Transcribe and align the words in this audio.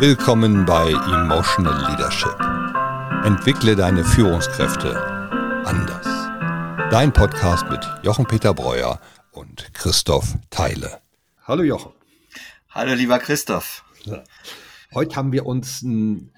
Willkommen 0.00 0.64
bei 0.64 0.92
Emotional 0.92 1.90
Leadership. 1.90 2.38
Entwickle 3.24 3.74
deine 3.74 4.04
Führungskräfte 4.04 4.96
anders. 5.64 6.06
Dein 6.92 7.12
Podcast 7.12 7.68
mit 7.68 7.84
Jochen 8.04 8.24
Peter 8.24 8.54
Breuer 8.54 9.00
und 9.32 9.74
Christoph 9.74 10.36
Teile. 10.50 11.00
Hallo 11.42 11.64
Jochen. 11.64 11.90
Hallo 12.70 12.94
lieber 12.94 13.18
Christoph. 13.18 13.84
Heute 14.94 15.16
haben 15.16 15.32
wir 15.32 15.46
uns 15.46 15.82
ein, 15.82 16.30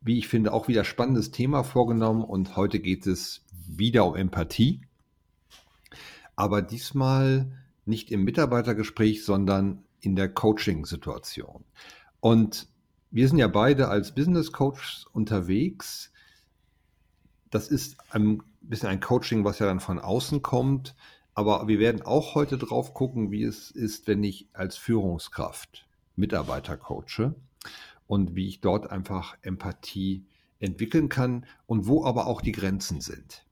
wie 0.00 0.18
ich 0.18 0.26
finde, 0.26 0.54
auch 0.54 0.66
wieder 0.66 0.84
spannendes 0.84 1.32
Thema 1.32 1.62
vorgenommen 1.62 2.24
und 2.24 2.56
heute 2.56 2.80
geht 2.80 3.06
es 3.06 3.42
wieder 3.68 4.06
um 4.06 4.16
Empathie. 4.16 4.80
Aber 6.36 6.62
diesmal 6.62 7.52
nicht 7.84 8.10
im 8.10 8.24
Mitarbeitergespräch, 8.24 9.26
sondern 9.26 9.84
in 10.00 10.16
der 10.16 10.30
Coaching-Situation. 10.30 11.66
Und 12.26 12.66
wir 13.12 13.28
sind 13.28 13.38
ja 13.38 13.46
beide 13.46 13.86
als 13.86 14.12
Business 14.12 14.50
Coaches 14.50 15.06
unterwegs. 15.12 16.12
Das 17.50 17.68
ist 17.68 17.98
ein 18.10 18.42
bisschen 18.62 18.88
ein 18.88 18.98
Coaching, 18.98 19.44
was 19.44 19.60
ja 19.60 19.66
dann 19.66 19.78
von 19.78 20.00
außen 20.00 20.42
kommt. 20.42 20.96
Aber 21.34 21.68
wir 21.68 21.78
werden 21.78 22.02
auch 22.02 22.34
heute 22.34 22.58
drauf 22.58 22.94
gucken, 22.94 23.30
wie 23.30 23.44
es 23.44 23.70
ist, 23.70 24.08
wenn 24.08 24.24
ich 24.24 24.48
als 24.54 24.76
Führungskraft 24.76 25.86
Mitarbeiter 26.16 26.76
coache 26.76 27.36
und 28.08 28.34
wie 28.34 28.48
ich 28.48 28.60
dort 28.60 28.90
einfach 28.90 29.36
Empathie 29.42 30.26
entwickeln 30.58 31.08
kann 31.08 31.46
und 31.66 31.86
wo 31.86 32.04
aber 32.04 32.26
auch 32.26 32.40
die 32.40 32.50
Grenzen 32.50 33.00
sind. 33.00 33.44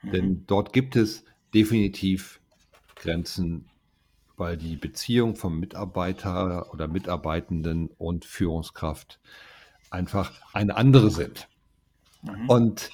Mhm. 0.00 0.10
Denn 0.10 0.46
dort 0.46 0.72
gibt 0.72 0.96
es 0.96 1.22
definitiv 1.52 2.40
Grenzen, 2.94 3.68
weil 4.42 4.56
die 4.56 4.74
Beziehung 4.74 5.36
vom 5.36 5.60
Mitarbeiter 5.60 6.72
oder 6.72 6.88
Mitarbeitenden 6.88 7.90
und 7.96 8.24
Führungskraft 8.24 9.20
einfach 9.88 10.32
eine 10.52 10.76
andere 10.76 11.12
sind. 11.12 11.46
Mhm. 12.22 12.48
Und 12.48 12.90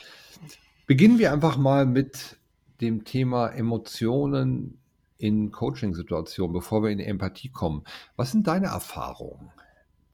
beginnen 0.87 1.19
wir 1.19 1.33
einfach 1.33 1.57
mal 1.57 1.87
mit 1.87 2.37
dem 2.83 3.07
Thema 3.07 3.49
Emotionen 3.49 4.79
in 5.17 5.51
Coaching-Situationen, 5.51 6.53
bevor 6.53 6.83
wir 6.83 6.91
in 6.91 6.99
die 6.99 7.07
Empathie 7.07 7.49
kommen. 7.49 7.85
Was 8.17 8.33
sind 8.33 8.47
deine 8.47 8.67
Erfahrungen, 8.67 9.51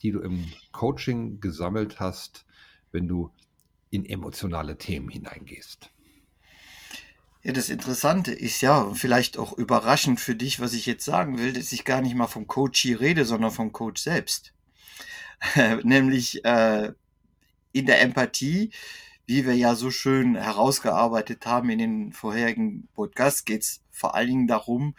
die 0.02 0.12
du 0.12 0.20
im 0.20 0.46
Coaching 0.70 1.40
gesammelt 1.40 1.98
hast, 1.98 2.46
wenn 2.92 3.08
du 3.08 3.32
in 3.90 4.06
emotionale 4.06 4.78
Themen 4.78 5.08
hineingehst? 5.08 5.90
Ja, 7.46 7.52
das 7.52 7.68
Interessante 7.68 8.32
ist 8.32 8.62
ja, 8.62 8.90
vielleicht 8.94 9.36
auch 9.36 9.52
überraschend 9.52 10.18
für 10.18 10.34
dich, 10.34 10.60
was 10.60 10.72
ich 10.72 10.86
jetzt 10.86 11.04
sagen 11.04 11.38
will, 11.38 11.52
dass 11.52 11.72
ich 11.72 11.84
gar 11.84 12.00
nicht 12.00 12.14
mal 12.14 12.26
vom 12.26 12.46
Coach 12.46 12.80
hier 12.80 13.00
rede, 13.00 13.26
sondern 13.26 13.50
vom 13.50 13.70
Coach 13.70 14.00
selbst. 14.00 14.54
Nämlich 15.82 16.42
äh, 16.46 16.94
in 17.72 17.84
der 17.84 18.00
Empathie, 18.00 18.70
wie 19.26 19.44
wir 19.44 19.54
ja 19.54 19.74
so 19.74 19.90
schön 19.90 20.36
herausgearbeitet 20.36 21.44
haben 21.44 21.68
in 21.68 21.78
den 21.78 22.12
vorherigen 22.14 22.88
Podcasts, 22.94 23.44
geht 23.44 23.60
es 23.60 23.82
vor 23.90 24.14
allen 24.14 24.28
Dingen 24.28 24.46
darum, 24.46 24.94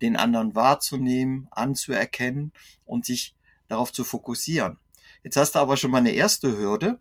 den 0.00 0.16
anderen 0.16 0.54
wahrzunehmen, 0.54 1.48
anzuerkennen 1.50 2.52
und 2.86 3.04
sich 3.04 3.34
darauf 3.68 3.92
zu 3.92 4.04
fokussieren. 4.04 4.78
Jetzt 5.22 5.36
hast 5.36 5.54
du 5.54 5.58
aber 5.58 5.76
schon 5.76 5.90
mal 5.90 5.98
eine 5.98 6.12
erste 6.12 6.56
Hürde 6.56 6.98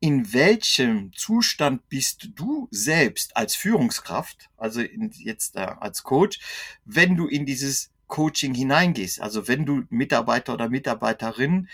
in 0.00 0.32
welchem 0.32 1.12
Zustand 1.14 1.88
bist 1.90 2.30
du 2.34 2.68
selbst 2.70 3.36
als 3.36 3.54
Führungskraft, 3.54 4.48
also 4.56 4.80
in, 4.80 5.10
jetzt 5.10 5.56
äh, 5.56 5.60
als 5.60 6.02
Coach, 6.02 6.40
wenn 6.86 7.16
du 7.16 7.26
in 7.26 7.44
dieses 7.44 7.90
Coaching 8.06 8.54
hineingehst, 8.54 9.20
also 9.20 9.46
wenn 9.46 9.66
du 9.66 9.84
Mitarbeiter 9.90 10.54
oder 10.54 10.70
Mitarbeiterin 10.70 11.68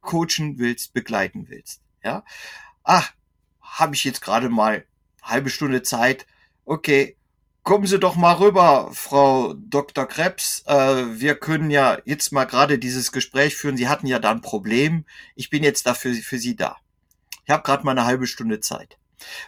coachen 0.00 0.58
willst, 0.58 0.92
begleiten 0.92 1.48
willst. 1.48 1.80
Ja, 2.02 2.24
ach, 2.82 3.12
habe 3.60 3.94
ich 3.94 4.04
jetzt 4.04 4.20
gerade 4.20 4.48
mal 4.48 4.84
halbe 5.22 5.50
Stunde 5.50 5.82
Zeit. 5.82 6.26
Okay, 6.64 7.16
kommen 7.62 7.86
Sie 7.86 8.00
doch 8.00 8.16
mal 8.16 8.34
rüber, 8.34 8.90
Frau 8.92 9.54
Dr. 9.54 10.06
Krebs. 10.06 10.64
Äh, 10.66 11.20
wir 11.20 11.36
können 11.36 11.70
ja 11.70 11.98
jetzt 12.04 12.32
mal 12.32 12.46
gerade 12.46 12.78
dieses 12.78 13.12
Gespräch 13.12 13.56
führen. 13.56 13.76
Sie 13.76 13.88
hatten 13.88 14.06
ja 14.06 14.18
da 14.18 14.32
ein 14.32 14.40
Problem. 14.40 15.04
Ich 15.36 15.50
bin 15.50 15.62
jetzt 15.62 15.86
dafür 15.86 16.14
für 16.14 16.38
Sie 16.38 16.56
da. 16.56 16.78
Ich 17.48 17.50
habe 17.50 17.62
gerade 17.62 17.82
mal 17.82 17.92
eine 17.92 18.04
halbe 18.04 18.26
Stunde 18.26 18.60
Zeit. 18.60 18.98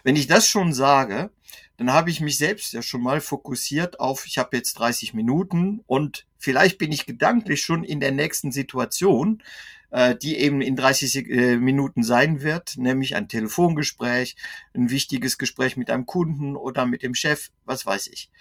Wenn 0.03 0.15
ich 0.15 0.25
das 0.25 0.47
schon 0.47 0.73
sage, 0.73 1.29
dann 1.77 1.93
habe 1.93 2.09
ich 2.09 2.19
mich 2.19 2.35
selbst 2.35 2.73
ja 2.73 2.81
schon 2.81 3.03
mal 3.03 3.21
fokussiert 3.21 3.99
auf, 3.99 4.25
ich 4.25 4.39
habe 4.39 4.57
jetzt 4.57 4.73
30 4.79 5.13
Minuten 5.13 5.83
und 5.85 6.25
vielleicht 6.39 6.79
bin 6.79 6.91
ich 6.91 7.05
gedanklich 7.05 7.61
schon 7.61 7.83
in 7.83 7.99
der 7.99 8.11
nächsten 8.11 8.51
Situation, 8.51 9.43
äh, 9.91 10.15
die 10.15 10.37
eben 10.37 10.61
in 10.61 10.75
30 10.75 11.29
äh, 11.29 11.57
Minuten 11.57 12.01
sein 12.01 12.41
wird, 12.41 12.75
nämlich 12.75 13.15
ein 13.15 13.27
Telefongespräch, 13.27 14.35
ein 14.73 14.89
wichtiges 14.89 15.37
Gespräch 15.37 15.77
mit 15.77 15.91
einem 15.91 16.07
Kunden 16.07 16.55
oder 16.55 16.87
mit 16.87 17.03
dem 17.03 17.13
Chef, 17.13 17.51
was 17.65 17.85
weiß 17.85 18.07
ich. 18.07 18.31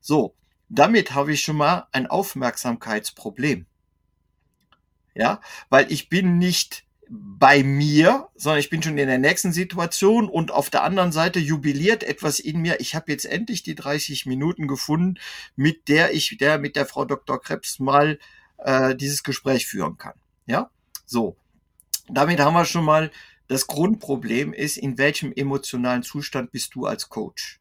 So, 0.00 0.34
damit 0.70 1.12
habe 1.12 1.34
ich 1.34 1.42
schon 1.42 1.58
mal 1.58 1.88
ein 1.92 2.06
Aufmerksamkeitsproblem. 2.06 3.66
Ja, 5.14 5.42
weil 5.68 5.92
ich 5.92 6.08
bin 6.08 6.38
nicht 6.38 6.86
bei 7.12 7.64
mir, 7.64 8.28
sondern 8.36 8.60
ich 8.60 8.70
bin 8.70 8.84
schon 8.84 8.96
in 8.96 9.08
der 9.08 9.18
nächsten 9.18 9.52
Situation 9.52 10.28
und 10.28 10.52
auf 10.52 10.70
der 10.70 10.84
anderen 10.84 11.10
Seite 11.10 11.40
jubiliert 11.40 12.04
etwas 12.04 12.38
in 12.38 12.60
mir. 12.60 12.78
Ich 12.78 12.94
habe 12.94 13.10
jetzt 13.10 13.24
endlich 13.24 13.64
die 13.64 13.74
30 13.74 14.26
Minuten 14.26 14.68
gefunden, 14.68 15.18
mit 15.56 15.88
der 15.88 16.14
ich 16.14 16.38
der 16.38 16.58
mit 16.58 16.76
der 16.76 16.86
Frau 16.86 17.04
Dr. 17.04 17.40
Krebs 17.40 17.80
mal 17.80 18.20
äh, 18.58 18.94
dieses 18.94 19.24
Gespräch 19.24 19.66
führen 19.66 19.98
kann. 19.98 20.14
Ja, 20.46 20.70
so. 21.04 21.36
Damit 22.08 22.38
haben 22.38 22.54
wir 22.54 22.64
schon 22.64 22.84
mal 22.84 23.10
das 23.48 23.66
Grundproblem 23.66 24.52
ist, 24.52 24.76
in 24.76 24.96
welchem 24.96 25.32
emotionalen 25.32 26.04
Zustand 26.04 26.52
bist 26.52 26.76
du 26.76 26.86
als 26.86 27.08
Coach? 27.08 27.58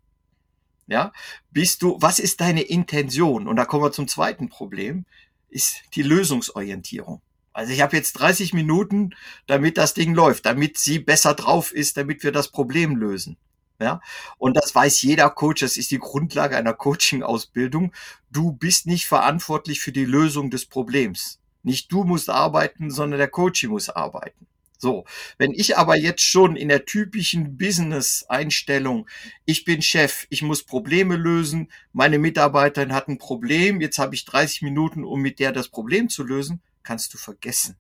Ja, 0.86 1.12
bist 1.50 1.82
du, 1.82 1.98
was 2.00 2.20
ist 2.20 2.42
deine 2.42 2.62
Intention? 2.62 3.48
Und 3.48 3.56
da 3.56 3.66
kommen 3.66 3.84
wir 3.84 3.92
zum 3.92 4.08
zweiten 4.08 4.50
Problem, 4.50 5.06
ist 5.48 5.82
die 5.96 6.04
Lösungsorientierung. 6.04 7.22
Also 7.54 7.74
ich 7.74 7.82
habe 7.82 7.96
jetzt 7.98 8.14
30 8.14 8.54
Minuten, 8.54 9.12
damit 9.48 9.78
das 9.78 9.94
Ding 9.94 10.14
läuft, 10.14 10.46
damit 10.46 10.78
sie 10.78 11.00
besser 11.00 11.34
drauf 11.34 11.72
ist, 11.74 11.98
damit 11.98 12.24
wir 12.24 12.32
das 12.32 12.50
Problem 12.50 12.96
lösen. 12.96 13.38
Ja, 13.82 14.02
und 14.38 14.58
das 14.58 14.76
weiß 14.76 15.02
jeder 15.04 15.30
Coach, 15.30 15.62
das 15.62 15.78
ist 15.78 15.92
die 15.92 16.00
Grundlage 16.00 16.58
einer 16.58 16.74
Coaching-Ausbildung. 16.74 17.94
Du 18.30 18.52
bist 18.52 18.88
nicht 18.88 19.08
verantwortlich 19.08 19.80
für 19.80 19.94
die 19.94 20.04
Lösung 20.04 20.50
des 20.50 20.66
Problems. 20.66 21.40
Nicht 21.64 21.92
du 21.92 22.04
musst 22.04 22.30
arbeiten, 22.30 22.92
sondern 22.92 23.20
der 23.20 23.30
Coach 23.30 23.64
muss 23.68 23.90
arbeiten. 23.90 24.48
So, 24.78 25.04
wenn 25.38 25.52
ich 25.52 25.78
aber 25.78 25.98
jetzt 25.98 26.22
schon 26.22 26.56
in 26.56 26.70
der 26.70 26.86
typischen 26.86 27.58
Business-Einstellung, 27.58 29.10
ich 29.46 29.66
bin 29.66 29.82
Chef, 29.82 30.26
ich 30.30 30.42
muss 30.42 30.64
Probleme 30.64 31.18
lösen, 31.18 31.70
meine 31.92 32.18
Mitarbeiterin 32.18 32.94
hat 32.94 33.10
ein 33.10 33.18
Problem, 33.18 33.82
jetzt 33.82 33.98
habe 33.98 34.16
ich 34.16 34.24
30 34.24 34.62
Minuten, 34.62 35.04
um 35.04 35.22
mit 35.22 35.40
der 35.40 35.52
das 35.52 35.68
Problem 35.68 36.08
zu 36.08 36.24
lösen, 36.24 36.62
kannst 36.84 37.14
du 37.14 37.18
vergessen. 37.18 37.76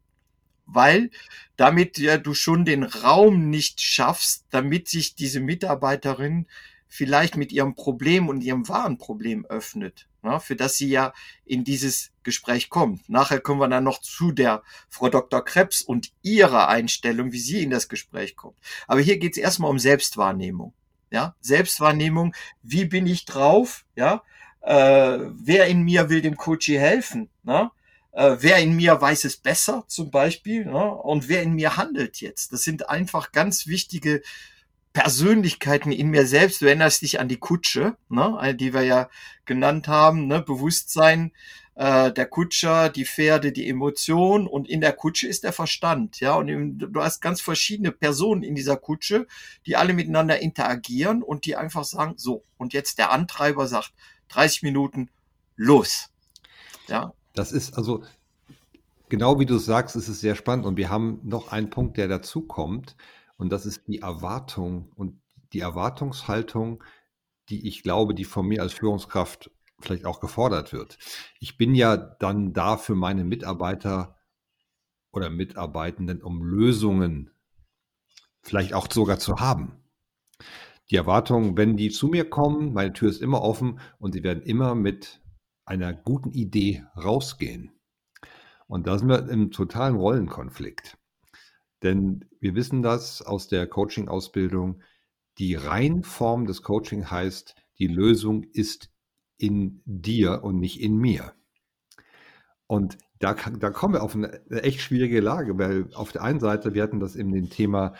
Weil 0.66 1.10
damit 1.56 1.98
ja 1.98 2.18
du 2.18 2.34
schon 2.34 2.64
den 2.64 2.84
Raum 2.84 3.50
nicht 3.50 3.82
schaffst, 3.82 4.46
damit 4.52 4.88
sich 4.88 5.16
diese 5.16 5.40
Mitarbeiterin 5.40 6.48
vielleicht 6.88 7.38
mit 7.38 7.52
ihrem 7.52 7.76
Problem 7.76 8.28
und 8.28 8.42
ihrem 8.42 8.68
wahren 8.68 8.98
Problem 8.98 9.46
öffnet, 9.46 10.08
ja, 10.24 10.40
für 10.40 10.56
das 10.56 10.76
sie 10.76 10.90
ja 10.90 11.14
in 11.46 11.64
dieses 11.64 12.12
Gespräch 12.24 12.70
kommt. 12.70 13.08
Nachher 13.10 13.40
kommen 13.40 13.62
wir 13.62 13.68
dann 13.68 13.84
noch 13.84 14.02
zu 14.02 14.32
der 14.32 14.64
Frau 14.90 15.10
Dr. 15.10 15.46
Krebs 15.46 15.81
und 15.81 16.12
ihrer 16.24 16.68
Einstellung, 16.68 17.31
wie 17.31 17.40
sie 17.40 17.64
in 17.64 17.70
das 17.70 17.88
Gespräch 17.88 18.36
kommt. 18.36 18.58
Aber 18.88 19.00
hier 19.00 19.18
geht 19.18 19.34
es 19.34 19.38
erstmal 19.38 19.70
um 19.70 19.80
Selbstwahrnehmung. 19.80 20.74
Ja, 21.12 21.36
Selbstwahrnehmung, 21.42 22.36
wie 22.62 22.86
bin 22.86 23.08
ich 23.08 23.26
drauf? 23.26 23.86
Ja, 23.96 24.24
äh, 24.62 25.20
wer 25.31 25.68
in 25.68 25.84
mir 25.84 26.10
will 26.10 26.22
dem 26.22 26.38
Coach 26.38 26.68
helfen? 26.68 27.30
Ne? 27.44 27.72
Äh, 28.12 28.38
wer 28.40 28.58
in 28.58 28.75
mir 28.75 29.00
weiß 29.00 29.25
es 29.25 29.38
besser 29.38 29.84
zum 29.88 30.12
Beispiel 30.12 30.66
ne? 30.66 30.94
und 30.94 31.30
wer 31.30 31.44
in 31.44 31.54
mir 31.54 31.78
handelt 31.78 32.22
jetzt. 32.22 32.54
Das 32.54 32.63
sind 32.63 32.89
einfach 32.89 33.31
ganz 33.31 33.68
wichtige 33.68 34.22
Persönlichkeiten 34.94 35.92
in 35.92 36.10
mir 36.10 36.25
selbst. 36.25 36.62
Du 36.62 36.66
erinnerst 36.66 37.01
dich 37.01 37.19
an 37.19 37.28
die 37.28 37.38
Kutsche, 37.38 37.95
ne? 38.10 38.56
die 38.56 38.74
wir 38.74 38.84
ja 38.84 39.10
genannt 39.45 39.88
haben, 39.88 40.28
ne? 40.28 40.42
Bewusstsein, 40.42 41.31
äh, 41.75 42.12
der 42.12 42.25
Kutscher, 42.25 42.89
die 42.89 43.06
Pferde, 43.06 43.51
die 43.51 43.69
Emotion 43.69 44.48
und 44.48 44.68
in 44.68 44.81
der 44.81 44.92
Kutsche 44.92 45.28
ist 45.28 45.45
der 45.45 45.54
Verstand, 45.54 46.19
ja. 46.19 46.34
Und 46.36 46.80
du 46.80 47.01
hast 47.01 47.22
ganz 47.22 47.39
verschiedene 47.39 47.92
Personen 47.92 48.44
in 48.44 48.56
dieser 48.56 48.75
Kutsche, 48.75 49.28
die 49.66 49.78
alle 49.78 49.94
miteinander 49.94 50.39
interagieren 50.39 51.24
und 51.24 51.45
die 51.45 51.56
einfach 51.56 51.86
sagen, 51.86 52.16
so, 52.18 52.44
und 52.57 52.74
jetzt 52.74 52.98
der 52.98 53.12
Antreiber 53.12 53.68
sagt, 53.68 53.94
30 54.30 54.63
Minuten, 54.63 55.10
los. 55.56 56.10
Ja, 56.88 57.13
das 57.39 57.51
ist 57.51 57.77
also, 57.77 58.03
genau 59.09 59.39
wie 59.39 59.45
du 59.45 59.57
sagst, 59.57 59.95
ist 59.95 60.07
es 60.07 60.21
sehr 60.21 60.36
spannend. 60.36 60.65
Und 60.65 60.77
wir 60.77 60.89
haben 60.89 61.19
noch 61.24 61.51
einen 61.51 61.69
Punkt, 61.69 61.97
der 61.97 62.07
dazu 62.07 62.41
kommt. 62.41 62.95
Und 63.38 63.51
das 63.51 63.65
ist 63.65 63.88
die 63.88 64.00
Erwartung 64.00 64.91
und 64.95 65.21
die 65.53 65.62
Erwartungshaltung, 65.62 66.83
die 67.50 67.68
ich 67.68 67.81
glaube, 67.81 68.13
die 68.13 68.25
von 68.25 68.47
mir 68.47 68.62
als 68.62 68.74
Führungskraft 68.74 69.51
vielleicht 69.80 70.06
auch 70.06 70.19
gefordert 70.19 70.74
wird. 70.74 70.97
Ich 71.39 71.57
bin 71.57 71.74
ja 71.74 71.97
dann 71.97 72.53
da 72.53 72.77
für 72.77 72.95
meine 72.95 73.24
Mitarbeiter, 73.24 74.15
oder 75.12 75.30
Mitarbeitenden, 75.30 76.21
um 76.21 76.44
Lösungen 76.44 77.31
vielleicht 78.41 78.74
auch 78.74 78.88
sogar 78.91 79.19
zu 79.19 79.39
haben. 79.39 79.74
Die 80.89 80.95
Erwartung, 80.95 81.57
wenn 81.57 81.77
die 81.77 81.89
zu 81.89 82.07
mir 82.07 82.30
kommen, 82.30 82.74
meine 82.74 82.94
Tür 82.94 83.09
ist 83.09 83.21
immer 83.21 83.41
offen 83.41 83.80
und 84.00 84.13
sie 84.13 84.24
werden 84.24 84.41
immer 84.44 84.75
mit 84.75 85.21
einer 85.69 85.94
guten 85.94 86.31
Idee 86.31 86.83
rausgehen. 86.98 87.71
Und 88.68 88.88
da 88.88 88.98
sind 88.98 89.07
wir 89.07 89.30
im 89.30 89.51
totalen 89.51 89.95
Rollenkonflikt. 89.95 90.98
Denn 91.83 92.25
wir 92.39 92.56
wissen 92.56 92.81
das 92.81 93.21
aus 93.21 93.48
der 93.48 93.68
Coaching-Ausbildung. 93.68 94.81
Die 95.38 95.56
Reinform 95.56 96.45
des 96.45 96.63
Coaching 96.63 97.10
heißt, 97.10 97.56
die 97.77 97.88
Lösung 97.88 98.44
ist 98.44 98.92
in 99.38 99.81
dir 99.86 100.44
und 100.44 100.60
nicht 100.60 100.81
in 100.81 100.98
mir. 100.98 101.33
Und 102.68 102.98
da, 103.19 103.33
da 103.33 103.69
kommen 103.69 103.94
wir 103.94 104.04
auf 104.04 104.15
eine 104.15 104.42
echt 104.50 104.81
schwierige 104.81 105.22
Lage, 105.22 105.57
weil 105.57 105.94
auf 105.94 106.12
der 106.12 106.24
einen 106.24 106.39
Seite, 106.39 106.74
wir 106.74 106.83
hatten 106.83 107.00
das 107.00 107.15
in 107.15 107.31
dem 107.31 107.50
Thema 107.50 107.94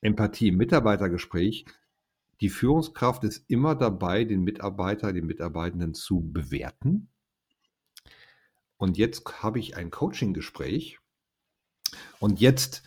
Empathie 0.00 0.48
im 0.48 0.56
Mitarbeitergespräch, 0.56 1.66
die 2.40 2.50
Führungskraft 2.50 3.24
ist 3.24 3.44
immer 3.48 3.74
dabei, 3.74 4.24
den 4.24 4.42
Mitarbeiter, 4.42 5.12
den 5.12 5.26
Mitarbeitenden 5.26 5.94
zu 5.94 6.20
bewerten. 6.20 7.08
Und 8.76 8.98
jetzt 8.98 9.42
habe 9.42 9.58
ich 9.58 9.76
ein 9.76 9.90
Coaching-Gespräch 9.90 10.98
und 12.18 12.40
jetzt, 12.40 12.82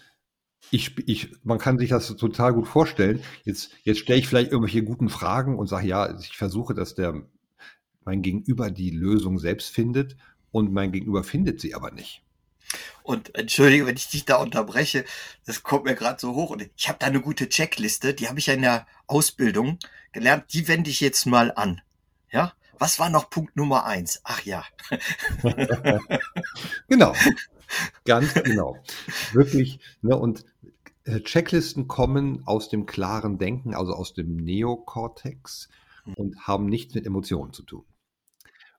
ich, 0.71 0.97
ich, 1.07 1.35
man 1.43 1.57
kann 1.57 1.79
sich 1.79 1.89
das 1.89 2.15
total 2.15 2.53
gut 2.53 2.67
vorstellen. 2.67 3.21
Jetzt, 3.43 3.71
jetzt 3.83 3.99
stelle 3.99 4.19
ich 4.19 4.27
vielleicht 4.27 4.51
irgendwelche 4.51 4.83
guten 4.83 5.09
Fragen 5.09 5.57
und 5.57 5.67
sage, 5.67 5.87
ja, 5.87 6.17
ich 6.19 6.37
versuche, 6.37 6.75
dass 6.75 6.93
der 6.93 7.23
mein 8.05 8.21
Gegenüber 8.21 8.69
die 8.69 8.91
Lösung 8.91 9.39
selbst 9.39 9.69
findet 9.69 10.15
und 10.51 10.71
mein 10.71 10.91
Gegenüber 10.91 11.23
findet 11.23 11.59
sie 11.59 11.73
aber 11.73 11.91
nicht. 11.91 12.23
Und 13.03 13.35
entschuldige, 13.35 13.85
wenn 13.85 13.95
ich 13.95 14.09
dich 14.09 14.25
da 14.25 14.37
unterbreche, 14.37 15.05
das 15.45 15.63
kommt 15.63 15.85
mir 15.85 15.95
gerade 15.95 16.19
so 16.19 16.35
hoch. 16.35 16.51
Und 16.51 16.69
ich 16.75 16.87
habe 16.87 16.99
da 16.99 17.07
eine 17.07 17.21
gute 17.21 17.49
Checkliste, 17.49 18.13
die 18.13 18.27
habe 18.27 18.39
ich 18.39 18.47
ja 18.47 18.53
in 18.53 18.61
der 18.61 18.87
Ausbildung 19.07 19.79
gelernt. 20.11 20.45
Die 20.53 20.67
wende 20.67 20.89
ich 20.89 20.99
jetzt 20.99 21.25
mal 21.25 21.51
an. 21.51 21.81
Ja, 22.31 22.53
was 22.77 22.99
war 22.99 23.09
noch 23.09 23.29
Punkt 23.29 23.55
Nummer 23.55 23.85
eins? 23.85 24.21
Ach 24.23 24.41
ja. 24.43 24.63
genau. 26.87 27.13
Ganz 28.05 28.33
genau. 28.35 28.77
Wirklich. 29.33 29.79
Ne, 30.01 30.15
und 30.15 30.45
äh, 31.03 31.21
Checklisten 31.21 31.87
kommen 31.87 32.43
aus 32.45 32.69
dem 32.69 32.85
klaren 32.85 33.37
Denken, 33.37 33.73
also 33.73 33.93
aus 33.93 34.13
dem 34.13 34.35
Neokortex 34.35 35.69
und 36.15 36.39
haben 36.39 36.65
nichts 36.65 36.95
mit 36.95 37.05
Emotionen 37.05 37.53
zu 37.53 37.63
tun. 37.63 37.85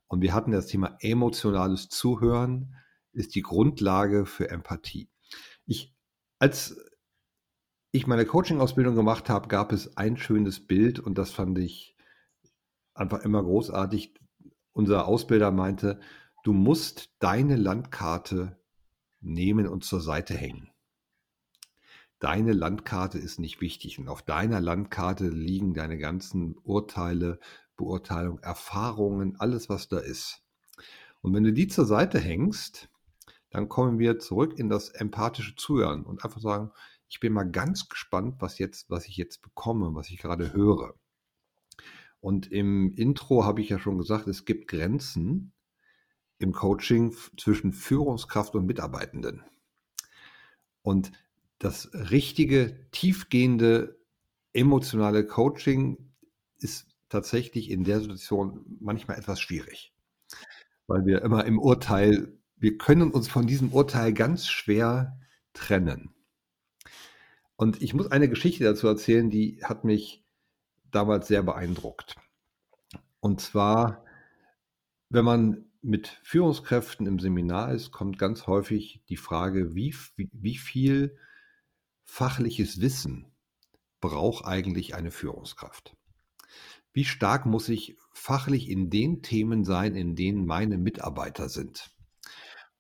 Und 0.09 0.23
wir 0.23 0.35
hatten 0.35 0.51
das 0.51 0.67
Thema 0.67 0.97
emotionales 1.01 1.89
Zuhören 1.89 2.75
ist 3.13 3.35
die 3.35 3.43
Grundlage 3.43 4.27
für 4.27 4.51
Empathie. 4.51 5.09
Ich, 5.67 5.95
als 6.39 6.77
ich 7.93 8.07
meine 8.07 8.25
Coaching-Ausbildung 8.25 8.95
gemacht 8.95 9.29
habe, 9.29 9.49
gab 9.49 9.73
es 9.73 9.97
ein 9.97 10.17
schönes 10.17 10.67
Bild 10.67 11.01
und 11.01 11.19
das 11.19 11.31
fand 11.31 11.59
ich 11.59 11.97
einfach 12.95 13.21
immer 13.25 13.43
großartig. 13.43 14.15
Unser 14.73 15.07
Ausbilder 15.07 15.51
meinte, 15.51 16.01
du 16.45 16.53
musst 16.53 17.15
deine 17.19 17.57
Landkarte 17.57 18.61
nehmen 19.21 19.67
und 19.67 19.85
zur 19.85 20.01
Seite 20.01 20.35
hängen. 20.35 20.71
Deine 22.21 22.53
Landkarte 22.53 23.19
ist 23.19 23.39
nicht 23.39 23.63
wichtig 23.63 23.99
und 23.99 24.09
auf 24.09 24.23
deiner 24.23 24.61
Landkarte 24.61 25.29
liegen 25.29 25.73
deine 25.73 25.97
ganzen 25.97 26.57
Urteile, 26.59 27.41
Beurteilungen, 27.77 28.43
Erfahrungen, 28.43 29.37
alles, 29.41 29.71
was 29.71 29.89
da 29.89 29.99
ist. 29.99 30.43
Und 31.23 31.35
wenn 31.35 31.45
du 31.45 31.53
die 31.53 31.67
zur 31.67 31.87
Seite 31.87 32.21
hängst, 32.21 32.90
dann 33.51 33.69
kommen 33.69 33.99
wir 33.99 34.19
zurück 34.19 34.59
in 34.59 34.69
das 34.69 34.89
empathische 34.91 35.57
Zuhören 35.57 36.05
und 36.05 36.25
einfach 36.25 36.41
sagen, 36.41 36.71
ich 37.09 37.21
bin 37.21 37.33
mal 37.33 37.51
ganz 37.51 37.89
gespannt, 37.89 38.37
was 38.39 38.59
jetzt, 38.59 38.89
was 38.89 39.07
ich 39.07 39.17
jetzt 39.17 39.43
bekomme, 39.43 39.95
was 39.95 40.11
ich 40.11 40.19
gerade 40.19 40.53
höre. 40.53 40.95
Und 42.21 42.53
im 42.53 42.93
Intro 42.95 43.45
habe 43.45 43.61
ich 43.61 43.69
ja 43.69 43.79
schon 43.79 43.99
gesagt, 43.99 44.29
es 44.29 44.45
gibt 44.45 44.69
Grenzen 44.69 45.53
im 46.39 46.53
Coaching 46.53 47.15
zwischen 47.37 47.73
Führungskraft 47.73 48.55
und 48.55 48.67
Mitarbeitenden. 48.67 49.43
Und 50.83 51.13
das 51.59 51.91
richtige, 51.93 52.89
tiefgehende, 52.91 53.99
emotionale 54.53 55.27
Coaching 55.27 56.13
ist 56.59 56.87
tatsächlich 57.09 57.71
in 57.71 57.85
der 57.85 58.01
Situation 58.01 58.79
manchmal 58.81 59.19
etwas 59.19 59.41
schwierig, 59.41 59.93
weil 60.87 61.05
wir 61.05 61.23
immer 61.23 61.45
im 61.45 61.59
Urteil, 61.59 62.40
wir 62.61 62.77
können 62.77 63.11
uns 63.11 63.29
von 63.29 63.47
diesem 63.47 63.73
Urteil 63.73 64.13
ganz 64.13 64.47
schwer 64.47 65.19
trennen. 65.55 66.15
Und 67.57 67.83
ich 67.83 67.95
muss 67.95 68.11
eine 68.11 68.29
Geschichte 68.29 68.65
dazu 68.65 68.87
erzählen, 68.87 69.31
die 69.31 69.65
hat 69.65 69.85
mich 69.85 70.25
damals 70.91 71.29
sehr 71.29 71.43
beeindruckt. 71.43 72.17
Und 73.21 73.41
zwar, 73.41 74.05
wenn 75.09 75.25
man 75.25 75.65
mit 75.83 76.21
Führungskräften 76.23 77.07
im 77.07 77.19
Seminar 77.19 77.73
ist, 77.73 77.93
kommt 77.93 78.19
ganz 78.19 78.47
häufig 78.47 79.03
die 79.09 79.17
Frage, 79.17 79.75
wie, 79.75 79.95
wie, 80.17 80.29
wie 80.33 80.57
viel 80.57 81.19
fachliches 82.05 82.81
Wissen 82.81 83.27
braucht 84.01 84.45
eigentlich 84.45 84.95
eine 84.95 85.11
Führungskraft? 85.11 85.97
Wie 86.93 87.05
stark 87.05 87.47
muss 87.47 87.69
ich 87.69 87.97
fachlich 88.13 88.69
in 88.69 88.91
den 88.91 89.23
Themen 89.23 89.65
sein, 89.65 89.95
in 89.95 90.17
denen 90.17 90.45
meine 90.45 90.77
Mitarbeiter 90.77 91.49
sind? 91.49 91.91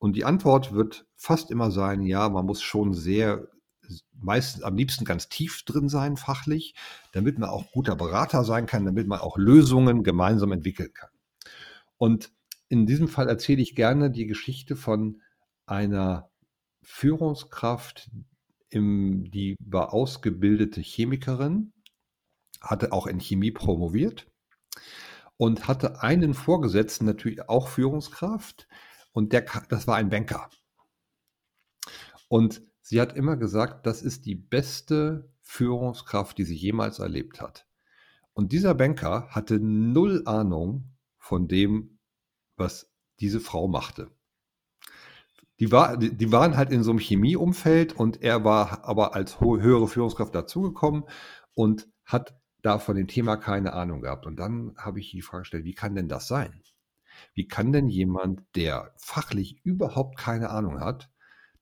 Und 0.00 0.16
die 0.16 0.24
Antwort 0.24 0.72
wird 0.72 1.06
fast 1.14 1.50
immer 1.50 1.70
sein, 1.70 2.02
ja, 2.02 2.30
man 2.30 2.46
muss 2.46 2.62
schon 2.62 2.94
sehr, 2.94 3.48
meistens 4.14 4.62
am 4.62 4.74
liebsten 4.74 5.04
ganz 5.04 5.28
tief 5.28 5.62
drin 5.64 5.90
sein, 5.90 6.16
fachlich, 6.16 6.74
damit 7.12 7.38
man 7.38 7.50
auch 7.50 7.70
guter 7.70 7.96
Berater 7.96 8.42
sein 8.42 8.64
kann, 8.64 8.86
damit 8.86 9.06
man 9.06 9.20
auch 9.20 9.36
Lösungen 9.36 10.02
gemeinsam 10.02 10.52
entwickeln 10.52 10.92
kann. 10.94 11.10
Und 11.98 12.32
in 12.68 12.86
diesem 12.86 13.08
Fall 13.08 13.28
erzähle 13.28 13.60
ich 13.60 13.76
gerne 13.76 14.10
die 14.10 14.26
Geschichte 14.26 14.74
von 14.74 15.20
einer 15.66 16.30
Führungskraft, 16.82 18.10
im, 18.70 19.30
die 19.30 19.54
war 19.62 19.92
ausgebildete 19.92 20.80
Chemikerin, 20.80 21.74
hatte 22.62 22.92
auch 22.92 23.06
in 23.06 23.20
Chemie 23.20 23.50
promoviert 23.50 24.28
und 25.36 25.68
hatte 25.68 26.02
einen 26.02 26.32
Vorgesetzten, 26.32 27.04
natürlich 27.04 27.50
auch 27.50 27.68
Führungskraft, 27.68 28.66
und 29.12 29.32
der, 29.32 29.44
das 29.68 29.86
war 29.86 29.96
ein 29.96 30.10
Banker. 30.10 30.48
Und 32.28 32.62
sie 32.80 33.00
hat 33.00 33.16
immer 33.16 33.36
gesagt, 33.36 33.86
das 33.86 34.02
ist 34.02 34.26
die 34.26 34.36
beste 34.36 35.32
Führungskraft, 35.42 36.38
die 36.38 36.44
sie 36.44 36.54
jemals 36.54 36.98
erlebt 36.98 37.40
hat. 37.40 37.66
Und 38.32 38.52
dieser 38.52 38.74
Banker 38.74 39.28
hatte 39.30 39.58
null 39.58 40.22
Ahnung 40.26 40.96
von 41.18 41.48
dem, 41.48 41.98
was 42.56 42.90
diese 43.18 43.40
Frau 43.40 43.68
machte. 43.68 44.10
Die, 45.58 45.72
war, 45.72 45.98
die, 45.98 46.32
waren 46.32 46.56
halt 46.56 46.70
in 46.70 46.82
so 46.82 46.90
einem 46.90 47.00
Chemieumfeld 47.00 47.92
und 47.92 48.22
er 48.22 48.44
war 48.44 48.84
aber 48.84 49.14
als 49.14 49.40
höhere 49.40 49.88
Führungskraft 49.88 50.34
dazugekommen 50.34 51.04
und 51.52 51.86
hat 52.04 52.40
da 52.62 52.78
von 52.78 52.96
dem 52.96 53.08
Thema 53.08 53.36
keine 53.36 53.74
Ahnung 53.74 54.00
gehabt. 54.00 54.24
Und 54.24 54.36
dann 54.36 54.74
habe 54.78 55.00
ich 55.00 55.10
die 55.10 55.20
Frage 55.20 55.42
gestellt, 55.42 55.64
wie 55.64 55.74
kann 55.74 55.94
denn 55.94 56.08
das 56.08 56.28
sein? 56.28 56.62
Wie 57.34 57.48
kann 57.48 57.72
denn 57.72 57.88
jemand, 57.88 58.42
der 58.54 58.94
fachlich 58.96 59.60
überhaupt 59.64 60.18
keine 60.18 60.50
Ahnung 60.50 60.80
hat, 60.80 61.10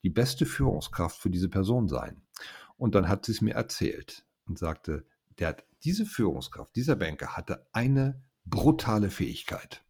die 0.03 0.11
beste 0.11 0.47
Führungskraft 0.47 1.19
für 1.19 1.31
diese 1.31 1.49
Person 1.49 1.89
sein? 1.89 2.23
Und 2.77 2.95
dann 2.95 3.09
hat 3.09 3.27
sie 3.27 3.33
es 3.33 3.41
mir 3.41 3.55
erzählt 3.55 4.25
und 4.47 4.59
sagte, 4.59 5.07
der, 5.39 5.57
diese 5.83 6.07
Führungskraft, 6.07 6.75
dieser 6.77 6.97
Banker 6.97 7.37
hatte 7.37 7.67
eine 7.73 8.23
brutale 8.45 9.11
Fähigkeit. 9.11 9.85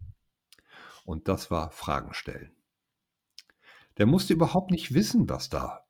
Und 1.05 1.29
das 1.29 1.51
war 1.51 1.71
Fragen 1.71 2.13
stellen. 2.13 2.53
Der 3.97 4.07
musste 4.07 4.33
überhaupt 4.33 4.71
nicht 4.71 4.95
wissen, 4.95 5.29
was 5.29 5.49
da 5.49 5.87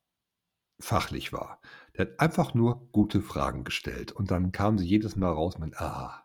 fachlich 0.80 1.32
war. 1.32 1.60
Der 1.96 2.06
hat 2.06 2.20
einfach 2.20 2.54
nur 2.54 2.88
gute 2.92 3.20
Fragen 3.20 3.64
gestellt. 3.64 4.12
Und 4.12 4.30
dann 4.30 4.52
kam 4.52 4.78
sie 4.78 4.86
jedes 4.86 5.16
Mal 5.16 5.32
raus 5.32 5.58
mit, 5.58 5.76
ah, 5.80 6.24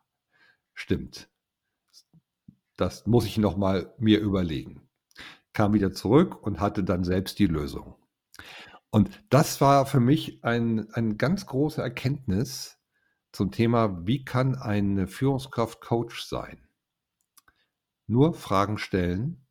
stimmt. 0.73 1.29
Das 2.75 3.05
muss 3.05 3.25
ich 3.25 3.37
nochmal 3.37 3.93
mir 3.97 4.19
überlegen. 4.19 4.89
Kam 5.53 5.73
wieder 5.73 5.91
zurück 5.91 6.41
und 6.45 6.59
hatte 6.59 6.83
dann 6.83 7.03
selbst 7.03 7.37
die 7.39 7.47
Lösung. 7.47 7.95
Und 8.89 9.09
das 9.29 9.61
war 9.61 9.85
für 9.85 9.99
mich 9.99 10.43
ein, 10.43 10.91
eine 10.93 11.15
ganz 11.15 11.45
große 11.45 11.81
Erkenntnis 11.81 12.79
zum 13.31 13.51
Thema, 13.51 14.05
wie 14.05 14.23
kann 14.23 14.55
eine 14.55 15.07
Führungskraft 15.07 15.81
Coach 15.81 16.23
sein? 16.23 16.67
Nur 18.05 18.35
Fragen 18.35 18.77
stellen, 18.77 19.47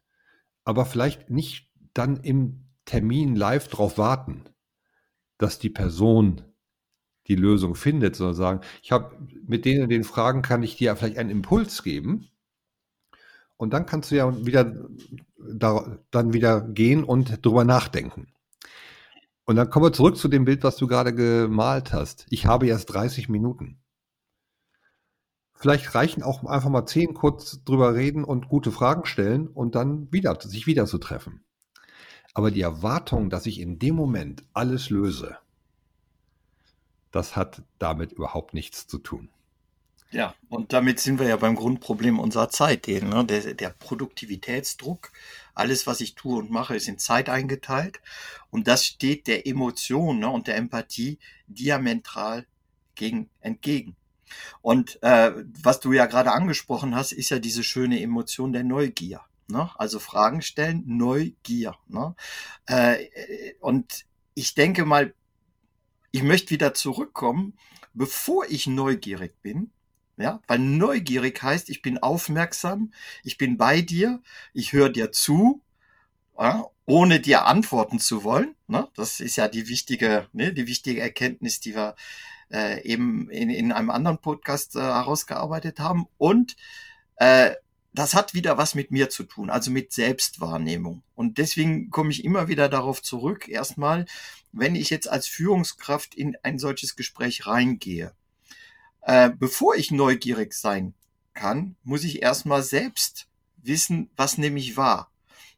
aber 0.64 0.86
vielleicht 0.86 1.30
nicht 1.30 1.72
dann 1.94 2.18
im 2.18 2.68
Termin 2.84 3.34
live 3.34 3.68
drauf 3.68 3.98
warten, 3.98 4.44
dass 5.38 5.58
die 5.58 5.70
Person 5.70 6.42
die 7.26 7.36
Lösung 7.36 7.74
findet, 7.74 8.16
sondern 8.16 8.34
sagen, 8.34 8.60
ich 8.82 8.92
habe 8.92 9.16
mit 9.46 9.64
denen 9.64 9.88
den 9.88 10.04
Fragen 10.04 10.42
kann 10.42 10.62
ich 10.62 10.76
dir 10.76 10.94
vielleicht 10.96 11.18
einen 11.18 11.30
Impuls 11.30 11.82
geben. 11.82 12.28
Und 13.62 13.70
dann 13.70 13.86
kannst 13.86 14.10
du 14.10 14.16
ja 14.16 14.44
wieder 14.44 14.74
da, 15.38 15.96
dann 16.10 16.32
wieder 16.32 16.62
gehen 16.62 17.04
und 17.04 17.46
drüber 17.46 17.62
nachdenken. 17.62 18.26
Und 19.44 19.54
dann 19.54 19.70
kommen 19.70 19.86
wir 19.86 19.92
zurück 19.92 20.16
zu 20.16 20.26
dem 20.26 20.44
Bild, 20.44 20.64
was 20.64 20.74
du 20.74 20.88
gerade 20.88 21.14
gemalt 21.14 21.92
hast. 21.92 22.26
Ich 22.30 22.46
habe 22.46 22.66
erst 22.66 22.92
30 22.92 23.28
Minuten. 23.28 23.78
Vielleicht 25.54 25.94
reichen 25.94 26.24
auch 26.24 26.44
einfach 26.44 26.70
mal 26.70 26.86
zehn 26.86 27.14
kurz 27.14 27.62
drüber 27.62 27.94
reden 27.94 28.24
und 28.24 28.48
gute 28.48 28.72
Fragen 28.72 29.04
stellen 29.04 29.46
und 29.46 29.76
dann 29.76 30.12
wieder, 30.12 30.36
sich 30.40 30.66
wieder 30.66 30.86
zu 30.86 30.98
treffen. 30.98 31.44
Aber 32.34 32.50
die 32.50 32.62
Erwartung, 32.62 33.30
dass 33.30 33.46
ich 33.46 33.60
in 33.60 33.78
dem 33.78 33.94
Moment 33.94 34.42
alles 34.54 34.90
löse, 34.90 35.36
das 37.12 37.36
hat 37.36 37.62
damit 37.78 38.10
überhaupt 38.10 38.54
nichts 38.54 38.88
zu 38.88 38.98
tun. 38.98 39.28
Ja, 40.12 40.34
und 40.50 40.74
damit 40.74 41.00
sind 41.00 41.18
wir 41.18 41.26
ja 41.26 41.36
beim 41.36 41.54
Grundproblem 41.56 42.20
unserer 42.20 42.50
Zeit, 42.50 42.86
ne? 42.86 43.24
der, 43.24 43.54
der 43.54 43.70
Produktivitätsdruck. 43.70 45.10
Alles, 45.54 45.86
was 45.86 46.02
ich 46.02 46.14
tue 46.14 46.38
und 46.38 46.50
mache, 46.50 46.76
ist 46.76 46.86
in 46.86 46.98
Zeit 46.98 47.30
eingeteilt. 47.30 48.00
Und 48.50 48.68
das 48.68 48.84
steht 48.84 49.26
der 49.26 49.46
Emotion 49.46 50.18
ne, 50.18 50.28
und 50.28 50.48
der 50.48 50.56
Empathie 50.56 51.18
diametral 51.46 52.46
gegen, 52.94 53.30
entgegen. 53.40 53.96
Und 54.60 55.02
äh, 55.02 55.32
was 55.62 55.80
du 55.80 55.92
ja 55.92 56.04
gerade 56.04 56.32
angesprochen 56.32 56.94
hast, 56.94 57.12
ist 57.12 57.30
ja 57.30 57.38
diese 57.38 57.64
schöne 57.64 58.00
Emotion 58.00 58.52
der 58.52 58.64
Neugier. 58.64 59.22
Ne? 59.48 59.70
Also 59.76 59.98
Fragen 59.98 60.42
stellen, 60.42 60.84
Neugier. 60.86 61.74
Ne? 61.88 62.14
Äh, 62.66 63.06
und 63.60 64.04
ich 64.34 64.54
denke 64.54 64.84
mal, 64.84 65.14
ich 66.10 66.22
möchte 66.22 66.50
wieder 66.50 66.74
zurückkommen, 66.74 67.54
bevor 67.94 68.44
ich 68.48 68.66
neugierig 68.66 69.40
bin, 69.42 69.70
ja, 70.22 70.40
weil 70.46 70.58
neugierig 70.58 71.42
heißt, 71.42 71.68
ich 71.70 71.82
bin 71.82 71.98
aufmerksam, 71.98 72.92
ich 73.24 73.36
bin 73.38 73.56
bei 73.56 73.80
dir, 73.80 74.22
ich 74.54 74.72
höre 74.72 74.88
dir 74.88 75.12
zu, 75.12 75.60
ja, 76.38 76.66
ohne 76.86 77.20
dir 77.20 77.46
antworten 77.46 77.98
zu 77.98 78.24
wollen. 78.24 78.54
Ne? 78.66 78.88
Das 78.94 79.20
ist 79.20 79.36
ja 79.36 79.48
die 79.48 79.68
wichtige, 79.68 80.28
ne, 80.32 80.52
die 80.52 80.66
wichtige 80.66 81.00
Erkenntnis, 81.00 81.60
die 81.60 81.74
wir 81.74 81.94
äh, 82.50 82.82
eben 82.86 83.30
in, 83.30 83.50
in 83.50 83.72
einem 83.72 83.90
anderen 83.90 84.18
Podcast 84.18 84.76
äh, 84.76 84.80
herausgearbeitet 84.80 85.78
haben. 85.78 86.06
Und 86.18 86.56
äh, 87.16 87.52
das 87.94 88.14
hat 88.14 88.34
wieder 88.34 88.58
was 88.58 88.74
mit 88.74 88.90
mir 88.90 89.10
zu 89.10 89.24
tun, 89.24 89.50
also 89.50 89.70
mit 89.70 89.92
Selbstwahrnehmung. 89.92 91.02
Und 91.14 91.38
deswegen 91.38 91.90
komme 91.90 92.10
ich 92.10 92.24
immer 92.24 92.48
wieder 92.48 92.68
darauf 92.68 93.02
zurück, 93.02 93.48
erstmal, 93.48 94.06
wenn 94.50 94.74
ich 94.74 94.90
jetzt 94.90 95.08
als 95.08 95.26
Führungskraft 95.26 96.14
in 96.14 96.36
ein 96.42 96.58
solches 96.58 96.96
Gespräch 96.96 97.46
reingehe, 97.46 98.14
äh, 99.02 99.30
bevor 99.30 99.74
ich 99.76 99.90
neugierig 99.90 100.54
sein 100.54 100.94
kann, 101.34 101.76
muss 101.82 102.04
ich 102.04 102.22
erstmal 102.22 102.62
selbst 102.62 103.26
wissen, 103.56 104.10
was 104.16 104.38
nämlich 104.38 104.76
war. 104.76 105.10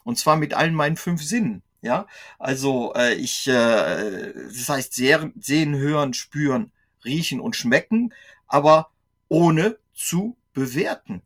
Und 0.03 0.19
zwar 0.19 0.37
mit 0.37 0.55
allen 0.55 0.75
meinen 0.75 0.97
fünf 0.97 1.23
Sinnen. 1.23 1.63
Ja, 1.81 2.07
also 2.39 2.95
äh, 2.95 3.13
ich, 3.15 3.47
äh, 3.47 4.33
das 4.33 4.69
heißt 4.71 4.95
sehen, 4.95 5.77
hören, 5.77 6.15
spüren, 6.15 6.73
riechen 7.05 7.41
und 7.41 7.57
schmecken, 7.57 8.15
aber 8.47 8.91
ohne 9.29 9.77
zu 9.93 10.39
bewerten. 10.55 11.21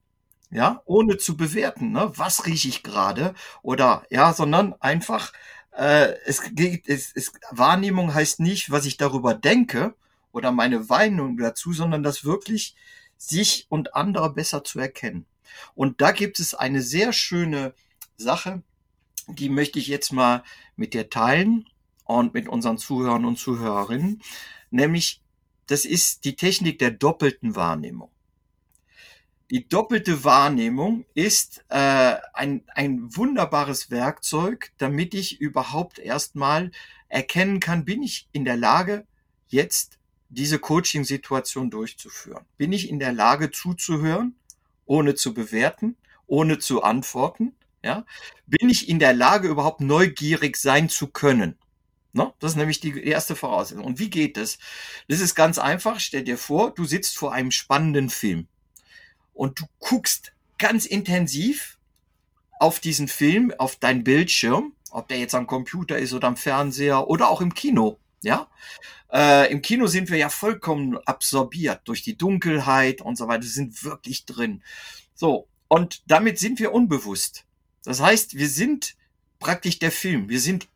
Ja, 0.50 0.82
ohne 0.84 1.18
zu 1.18 1.36
bewerten, 1.36 1.92
ne? 1.92 2.10
was 2.16 2.46
rieche 2.46 2.68
ich 2.68 2.82
gerade 2.82 3.34
oder 3.62 4.04
ja, 4.10 4.32
sondern 4.32 4.74
einfach 4.80 5.32
äh, 5.76 6.14
es 6.24 6.42
geht, 6.54 6.88
es, 6.88 7.12
es, 7.14 7.32
Wahrnehmung 7.50 8.12
heißt 8.14 8.40
nicht, 8.40 8.70
was 8.70 8.84
ich 8.84 8.96
darüber 8.96 9.34
denke 9.34 9.94
oder 10.38 10.52
meine 10.52 10.88
Weinung 10.88 11.36
dazu, 11.36 11.72
sondern 11.72 12.02
das 12.02 12.24
wirklich 12.24 12.76
sich 13.16 13.66
und 13.68 13.94
andere 13.94 14.32
besser 14.32 14.62
zu 14.64 14.78
erkennen. 14.78 15.26
Und 15.74 16.00
da 16.00 16.12
gibt 16.12 16.38
es 16.38 16.54
eine 16.54 16.80
sehr 16.80 17.12
schöne 17.12 17.74
Sache, 18.16 18.62
die 19.26 19.48
möchte 19.48 19.78
ich 19.78 19.88
jetzt 19.88 20.12
mal 20.12 20.44
mit 20.76 20.94
dir 20.94 21.10
teilen 21.10 21.68
und 22.04 22.32
mit 22.34 22.48
unseren 22.48 22.78
Zuhörern 22.78 23.24
und 23.24 23.38
Zuhörerinnen, 23.38 24.22
nämlich 24.70 25.20
das 25.66 25.84
ist 25.84 26.24
die 26.24 26.36
Technik 26.36 26.78
der 26.78 26.92
doppelten 26.92 27.54
Wahrnehmung. 27.56 28.10
Die 29.50 29.68
doppelte 29.68 30.24
Wahrnehmung 30.24 31.04
ist 31.14 31.64
äh, 31.68 32.16
ein, 32.32 32.64
ein 32.74 33.14
wunderbares 33.16 33.90
Werkzeug, 33.90 34.72
damit 34.78 35.14
ich 35.14 35.40
überhaupt 35.40 35.98
erstmal 35.98 36.70
erkennen 37.08 37.58
kann, 37.60 37.84
bin 37.84 38.02
ich 38.02 38.28
in 38.32 38.44
der 38.44 38.56
Lage, 38.56 39.06
jetzt 39.48 39.97
diese 40.28 40.58
Coaching-Situation 40.58 41.70
durchzuführen? 41.70 42.44
Bin 42.56 42.72
ich 42.72 42.88
in 42.88 42.98
der 42.98 43.12
Lage 43.12 43.50
zuzuhören, 43.50 44.36
ohne 44.86 45.14
zu 45.14 45.34
bewerten, 45.34 45.96
ohne 46.26 46.58
zu 46.58 46.82
antworten? 46.82 47.54
Ja? 47.82 48.04
Bin 48.46 48.68
ich 48.68 48.88
in 48.88 48.98
der 48.98 49.14
Lage, 49.14 49.48
überhaupt 49.48 49.80
neugierig 49.80 50.56
sein 50.56 50.88
zu 50.88 51.08
können? 51.08 51.56
Ne? 52.12 52.32
Das 52.40 52.52
ist 52.52 52.56
nämlich 52.56 52.80
die 52.80 53.02
erste 53.02 53.36
Voraussetzung. 53.36 53.84
Und 53.84 53.98
wie 53.98 54.10
geht 54.10 54.36
das? 54.36 54.58
Das 55.08 55.20
ist 55.20 55.34
ganz 55.34 55.58
einfach. 55.58 56.00
Stell 56.00 56.24
dir 56.24 56.38
vor, 56.38 56.72
du 56.72 56.84
sitzt 56.84 57.16
vor 57.16 57.32
einem 57.32 57.50
spannenden 57.50 58.10
Film 58.10 58.48
und 59.34 59.60
du 59.60 59.66
guckst 59.78 60.32
ganz 60.58 60.84
intensiv 60.84 61.78
auf 62.58 62.80
diesen 62.80 63.08
Film, 63.08 63.52
auf 63.56 63.76
deinen 63.76 64.04
Bildschirm, 64.04 64.72
ob 64.90 65.08
der 65.08 65.18
jetzt 65.18 65.34
am 65.34 65.46
Computer 65.46 65.98
ist 65.98 66.12
oder 66.12 66.28
am 66.28 66.36
Fernseher 66.36 67.08
oder 67.08 67.28
auch 67.28 67.40
im 67.40 67.54
Kino. 67.54 67.98
Ja, 68.22 68.48
äh, 69.12 69.50
im 69.50 69.62
Kino 69.62 69.86
sind 69.86 70.10
wir 70.10 70.18
ja 70.18 70.28
vollkommen 70.28 70.98
absorbiert 71.06 71.82
durch 71.84 72.02
die 72.02 72.16
Dunkelheit 72.16 73.00
und 73.00 73.16
so 73.16 73.28
weiter, 73.28 73.44
sind 73.44 73.84
wirklich 73.84 74.26
drin. 74.26 74.62
So, 75.14 75.48
und 75.68 76.02
damit 76.06 76.38
sind 76.38 76.58
wir 76.58 76.72
unbewusst. 76.72 77.44
Das 77.84 78.00
heißt, 78.00 78.36
wir 78.36 78.48
sind 78.48 78.96
praktisch 79.38 79.78
der 79.78 79.92
Film. 79.92 80.28
Wir 80.28 80.40
sind 80.40 80.68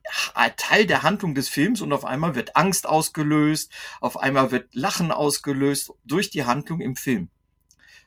Teil 0.57 0.87
der 0.87 1.03
Handlung 1.03 1.35
des 1.35 1.49
Films 1.49 1.81
und 1.81 1.93
auf 1.93 2.05
einmal 2.05 2.35
wird 2.35 2.57
Angst 2.57 2.87
ausgelöst, 2.87 3.73
auf 4.01 4.19
einmal 4.19 4.51
wird 4.51 4.75
Lachen 4.75 5.11
ausgelöst 5.11 5.93
durch 6.05 6.31
die 6.31 6.45
Handlung 6.45 6.81
im 6.81 6.97
Film. 6.97 7.29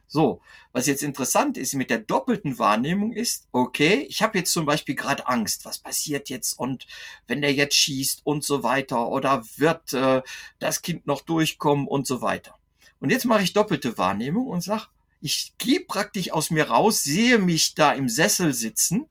So, 0.07 0.41
was 0.71 0.87
jetzt 0.87 1.03
interessant 1.03 1.57
ist 1.57 1.73
mit 1.73 1.89
der 1.89 1.99
doppelten 1.99 2.59
Wahrnehmung 2.59 3.13
ist, 3.13 3.47
okay, 3.51 4.05
ich 4.09 4.21
habe 4.21 4.37
jetzt 4.37 4.53
zum 4.53 4.65
Beispiel 4.65 4.95
gerade 4.95 5.27
Angst, 5.27 5.65
was 5.65 5.79
passiert 5.79 6.29
jetzt 6.29 6.57
und 6.59 6.85
wenn 7.27 7.41
der 7.41 7.53
jetzt 7.53 7.75
schießt 7.75 8.21
und 8.23 8.43
so 8.43 8.63
weiter 8.63 9.07
oder 9.09 9.43
wird 9.57 9.93
äh, 9.93 10.21
das 10.59 10.81
Kind 10.81 11.07
noch 11.07 11.21
durchkommen 11.21 11.87
und 11.87 12.07
so 12.07 12.21
weiter. 12.21 12.55
Und 12.99 13.09
jetzt 13.09 13.25
mache 13.25 13.43
ich 13.43 13.53
doppelte 13.53 13.97
Wahrnehmung 13.97 14.47
und 14.47 14.61
sag, 14.61 14.89
ich 15.21 15.53
gehe 15.57 15.79
praktisch 15.79 16.31
aus 16.31 16.51
mir 16.51 16.69
raus, 16.69 17.03
sehe 17.03 17.39
mich 17.39 17.73
da 17.73 17.93
im 17.93 18.09
Sessel 18.09 18.53
sitzen 18.53 19.07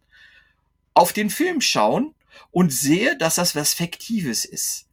auf 0.95 1.13
den 1.13 1.29
Film 1.29 1.61
schauen 1.61 2.15
und 2.53 2.73
sehe, 2.73 3.19
dass 3.19 3.35
das 3.35 3.57
was 3.57 3.75
Fiktives 3.75 4.45
ist. 4.45 4.87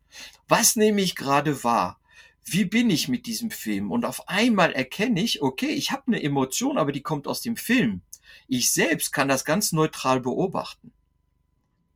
Was 0.48 0.76
nehme 0.76 1.02
ich 1.02 1.16
gerade 1.16 1.64
wahr? 1.64 2.00
Wie 2.44 2.66
bin 2.66 2.90
ich 2.90 3.08
mit 3.08 3.26
diesem 3.26 3.52
Film? 3.52 3.92
Und 3.92 4.06
auf 4.06 4.28
einmal 4.28 4.74
erkenne 4.74 5.22
ich, 5.22 5.42
okay, 5.42 5.70
ich 5.70 5.92
habe 5.92 6.04
eine 6.08 6.24
Emotion, 6.24 6.78
aber 6.78 6.92
die 6.92 7.02
kommt 7.02 7.28
aus 7.28 7.42
dem 7.42 7.56
Film. 7.56 8.02
Ich 8.48 8.72
selbst 8.72 9.12
kann 9.12 9.28
das 9.28 9.46
ganz 9.46 9.72
neutral 9.72 10.20
beobachten. 10.22 10.92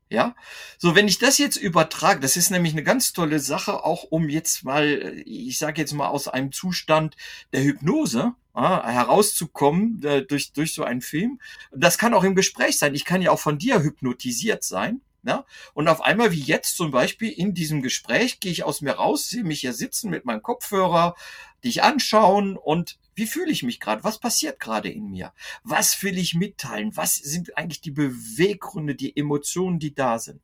Ja, 0.07 0.35
so 0.77 0.93
wenn 0.93 1.07
ich 1.07 1.17
das 1.17 1.39
jetzt 1.39 1.57
übertrage, 1.57 2.19
das 2.19 2.37
ist 2.37 2.51
nämlich 2.51 2.73
eine 2.73 2.83
ganz 2.83 3.11
tolle 3.11 3.39
Sache, 3.39 3.83
auch 3.83 4.03
um 4.03 4.29
jetzt 4.29 4.63
mal, 4.63 5.21
ich 5.25 5.57
sage 5.57 5.81
jetzt 5.81 5.93
mal 5.93 6.07
aus 6.07 6.27
einem 6.27 6.51
Zustand 6.51 7.15
der 7.53 7.63
Hypnose 7.63 8.33
äh, 8.53 8.59
herauszukommen 8.59 10.03
äh, 10.03 10.21
durch 10.23 10.53
durch 10.53 10.75
so 10.75 10.83
einen 10.83 11.01
Film. 11.01 11.41
Das 11.71 11.97
kann 11.97 12.13
auch 12.13 12.23
im 12.23 12.35
Gespräch 12.35 12.77
sein. 12.77 12.93
Ich 12.93 13.03
kann 13.03 13.23
ja 13.23 13.31
auch 13.31 13.39
von 13.39 13.57
dir 13.57 13.81
hypnotisiert 13.81 14.63
sein. 14.63 15.01
Ja? 15.25 15.45
Und 15.73 15.87
auf 15.87 16.01
einmal, 16.01 16.31
wie 16.31 16.41
jetzt 16.41 16.77
zum 16.77 16.91
Beispiel 16.91 17.31
in 17.31 17.53
diesem 17.53 17.81
Gespräch, 17.81 18.39
gehe 18.39 18.51
ich 18.51 18.63
aus 18.63 18.81
mir 18.81 18.93
raus, 18.93 19.27
sehe 19.27 19.43
mich 19.43 19.61
hier 19.61 19.73
sitzen 19.73 20.09
mit 20.09 20.23
meinem 20.23 20.43
Kopfhörer, 20.43 21.15
dich 21.63 21.83
anschauen 21.83 22.57
und 22.57 22.99
wie 23.15 23.25
fühle 23.25 23.51
ich 23.51 23.63
mich 23.63 23.79
gerade? 23.79 24.03
Was 24.03 24.19
passiert 24.19 24.59
gerade 24.59 24.89
in 24.89 25.09
mir? 25.09 25.33
Was 25.63 26.03
will 26.03 26.17
ich 26.17 26.35
mitteilen? 26.35 26.95
Was 26.95 27.15
sind 27.15 27.57
eigentlich 27.57 27.81
die 27.81 27.91
Beweggründe, 27.91 28.93
die 28.93 29.15
Emotionen, 29.17 29.79
die 29.79 29.95
da 29.95 30.19
sind? 30.19 30.41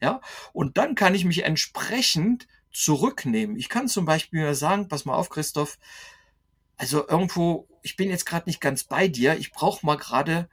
Ja, 0.00 0.20
und 0.52 0.78
dann 0.78 0.94
kann 0.94 1.14
ich 1.14 1.24
mich 1.24 1.44
entsprechend 1.44 2.48
zurücknehmen. 2.72 3.56
Ich 3.56 3.68
kann 3.68 3.86
zum 3.86 4.04
Beispiel 4.04 4.54
sagen, 4.54 4.88
pass 4.88 5.04
mal 5.04 5.14
auf, 5.14 5.28
Christoph, 5.28 5.78
also 6.76 7.06
irgendwo, 7.06 7.68
ich 7.82 7.96
bin 7.96 8.08
jetzt 8.08 8.24
gerade 8.24 8.48
nicht 8.48 8.60
ganz 8.60 8.84
bei 8.84 9.08
dir, 9.08 9.36
ich 9.36 9.52
brauche 9.52 9.84
mal 9.84 9.96
gerade 9.96 10.48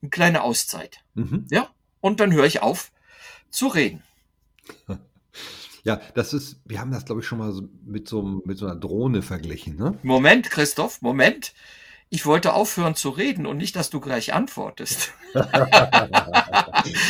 eine 0.00 0.10
kleine 0.10 0.42
Auszeit. 0.42 1.00
Mhm. 1.14 1.46
Ja, 1.50 1.70
und 2.06 2.20
dann 2.20 2.32
höre 2.32 2.44
ich 2.44 2.62
auf 2.62 2.92
zu 3.50 3.66
reden. 3.66 4.04
Ja, 5.82 6.00
das 6.14 6.32
ist, 6.32 6.60
wir 6.64 6.78
haben 6.80 6.92
das, 6.92 7.04
glaube 7.04 7.20
ich, 7.20 7.26
schon 7.26 7.38
mal 7.38 7.52
mit, 7.84 8.06
so, 8.08 8.22
mit 8.44 8.58
so 8.58 8.66
einer 8.66 8.76
Drohne 8.76 9.22
verglichen. 9.22 9.76
Ne? 9.76 9.98
Moment, 10.04 10.48
Christoph, 10.50 11.02
Moment. 11.02 11.52
Ich 12.08 12.24
wollte 12.24 12.52
aufhören 12.52 12.94
zu 12.94 13.10
reden 13.10 13.44
und 13.46 13.56
nicht, 13.56 13.74
dass 13.74 13.90
du 13.90 13.98
gleich 13.98 14.32
antwortest. 14.32 15.10
genau. 15.32 15.46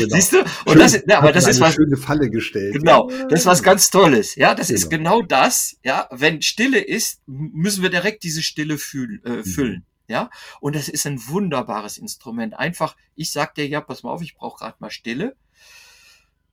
Siehst 0.08 0.32
du? 0.32 0.38
Und 0.40 0.48
Schön, 0.68 0.78
das, 0.78 1.02
ja, 1.06 1.18
aber 1.18 1.32
das 1.32 1.46
ist 1.46 1.60
was 1.60 1.74
schöne 1.74 1.98
Falle 1.98 2.30
gestellt. 2.30 2.76
Genau, 2.76 3.10
das 3.28 3.40
ist 3.40 3.46
was 3.46 3.62
ganz 3.62 3.90
Tolles. 3.90 4.34
Ja, 4.36 4.54
das 4.54 4.68
genau. 4.68 4.78
ist 4.78 4.88
genau 4.90 5.22
das. 5.22 5.76
Ja, 5.84 6.08
wenn 6.10 6.40
Stille 6.40 6.80
ist, 6.80 7.20
müssen 7.26 7.82
wir 7.82 7.90
direkt 7.90 8.24
diese 8.24 8.42
Stille 8.42 8.78
fühl, 8.78 9.20
äh, 9.26 9.42
mhm. 9.44 9.44
Ja, 10.08 10.30
und 10.60 10.76
das 10.76 10.88
ist 10.88 11.06
ein 11.06 11.26
wunderbares 11.28 11.98
Instrument. 11.98 12.54
Einfach, 12.58 12.96
ich 13.16 13.32
sag 13.32 13.54
dir 13.54 13.66
ja, 13.66 13.80
pass 13.80 14.02
mal 14.02 14.10
auf, 14.10 14.22
ich 14.22 14.36
brauche 14.36 14.58
gerade 14.58 14.76
mal 14.78 14.90
Stille 14.90 15.36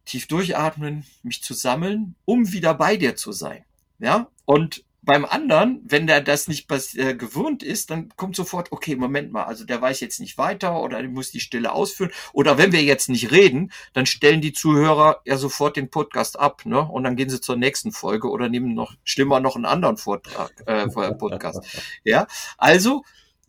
tief 0.05 0.27
durchatmen, 0.27 1.05
mich 1.23 1.43
zu 1.43 1.53
sammeln, 1.53 2.15
um 2.25 2.51
wieder 2.51 2.73
bei 2.73 2.97
dir 2.97 3.15
zu 3.15 3.31
sein. 3.31 3.63
Ja, 3.99 4.27
und 4.45 4.83
beim 5.05 5.25
anderen, 5.25 5.81
wenn 5.83 6.07
der 6.07 6.21
das 6.21 6.47
nicht 6.47 6.71
äh, 6.95 7.13
gewohnt 7.13 7.61
ist, 7.61 7.89
dann 7.89 8.09
kommt 8.15 8.37
sofort, 8.37 8.71
okay, 8.71 8.95
Moment 8.95 9.33
mal, 9.33 9.43
also 9.43 9.65
der 9.65 9.81
weiß 9.81 9.99
jetzt 9.99 10.21
nicht 10.21 10.37
weiter 10.37 10.81
oder 10.81 11.03
muss 11.03 11.31
die 11.31 11.41
Stille 11.41 11.73
ausführen. 11.73 12.11
Oder 12.31 12.57
wenn 12.57 12.71
wir 12.71 12.81
jetzt 12.83 13.09
nicht 13.09 13.31
reden, 13.31 13.71
dann 13.91 14.05
stellen 14.05 14.39
die 14.39 14.53
Zuhörer 14.53 15.19
ja 15.25 15.35
sofort 15.35 15.75
den 15.75 15.89
Podcast 15.89 16.39
ab, 16.39 16.65
ne? 16.65 16.79
Und 16.79 17.03
dann 17.03 17.17
gehen 17.17 17.29
sie 17.29 17.41
zur 17.41 17.57
nächsten 17.57 17.91
Folge 17.91 18.29
oder 18.29 18.47
nehmen 18.47 18.73
noch, 18.73 18.93
schlimmer 19.03 19.41
noch 19.41 19.57
einen 19.57 19.65
anderen 19.65 19.97
Vortrag, 19.97 20.53
äh, 20.67 20.87
Podcast. 20.87 21.65
ja, 22.05 22.25
also 22.57 23.03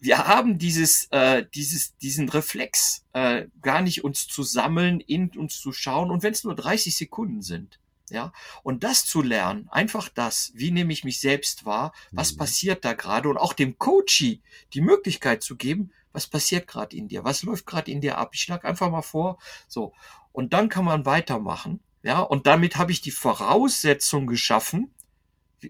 wir 0.05 0.27
haben 0.27 0.59
dieses, 0.59 1.07
äh, 1.13 1.47
dieses, 1.55 1.97
diesen 1.97 2.29
Reflex, 2.29 3.07
äh, 3.15 3.47
gar 3.63 3.81
nicht 3.81 4.05
uns 4.05 4.27
zu 4.27 4.43
sammeln, 4.43 5.01
in 5.01 5.31
uns 5.31 5.59
zu 5.59 5.73
schauen. 5.73 6.11
Und 6.11 6.23
wenn 6.23 6.35
es 6.35 6.45
nur 6.45 6.55
30 6.55 6.95
Sekunden 6.95 7.41
sind, 7.41 7.81
ja, 8.11 8.35
und 8.63 8.85
das 8.85 9.07
zu 9.07 9.23
lernen, 9.23 9.67
einfach 9.71 10.11
das, 10.11 10.53
wie 10.55 10.73
nehme 10.73 10.93
ich 10.93 11.05
mich 11.05 11.21
selbst 11.21 11.65
wahr, 11.65 11.95
was 12.13 12.35
mhm. 12.35 12.37
passiert 12.37 12.85
da 12.85 12.93
gerade 12.93 13.31
und 13.31 13.39
auch 13.39 13.55
dem 13.55 13.79
Coachie 13.79 14.43
die 14.75 14.83
Möglichkeit 14.83 15.43
zu 15.43 15.57
geben, 15.57 15.91
was 16.13 16.27
passiert 16.27 16.69
gerade 16.69 16.95
in 16.95 17.09
dir, 17.09 17.25
was 17.25 17.43
läuft 17.43 17.65
gerade 17.65 17.91
in 17.91 18.03
dir 18.03 18.19
ab. 18.19 18.33
Ich 18.35 18.43
schlage 18.43 18.69
einfach 18.69 18.91
mal 18.91 19.01
vor, 19.01 19.39
so. 19.69 19.95
Und 20.33 20.53
dann 20.53 20.69
kann 20.69 20.85
man 20.85 21.07
weitermachen, 21.07 21.81
ja, 22.03 22.21
und 22.21 22.47
damit 22.47 22.77
habe 22.77 22.93
ich 22.93 23.01
die 23.01 23.11
Voraussetzung 23.11 24.27
geschaffen, 24.27 24.93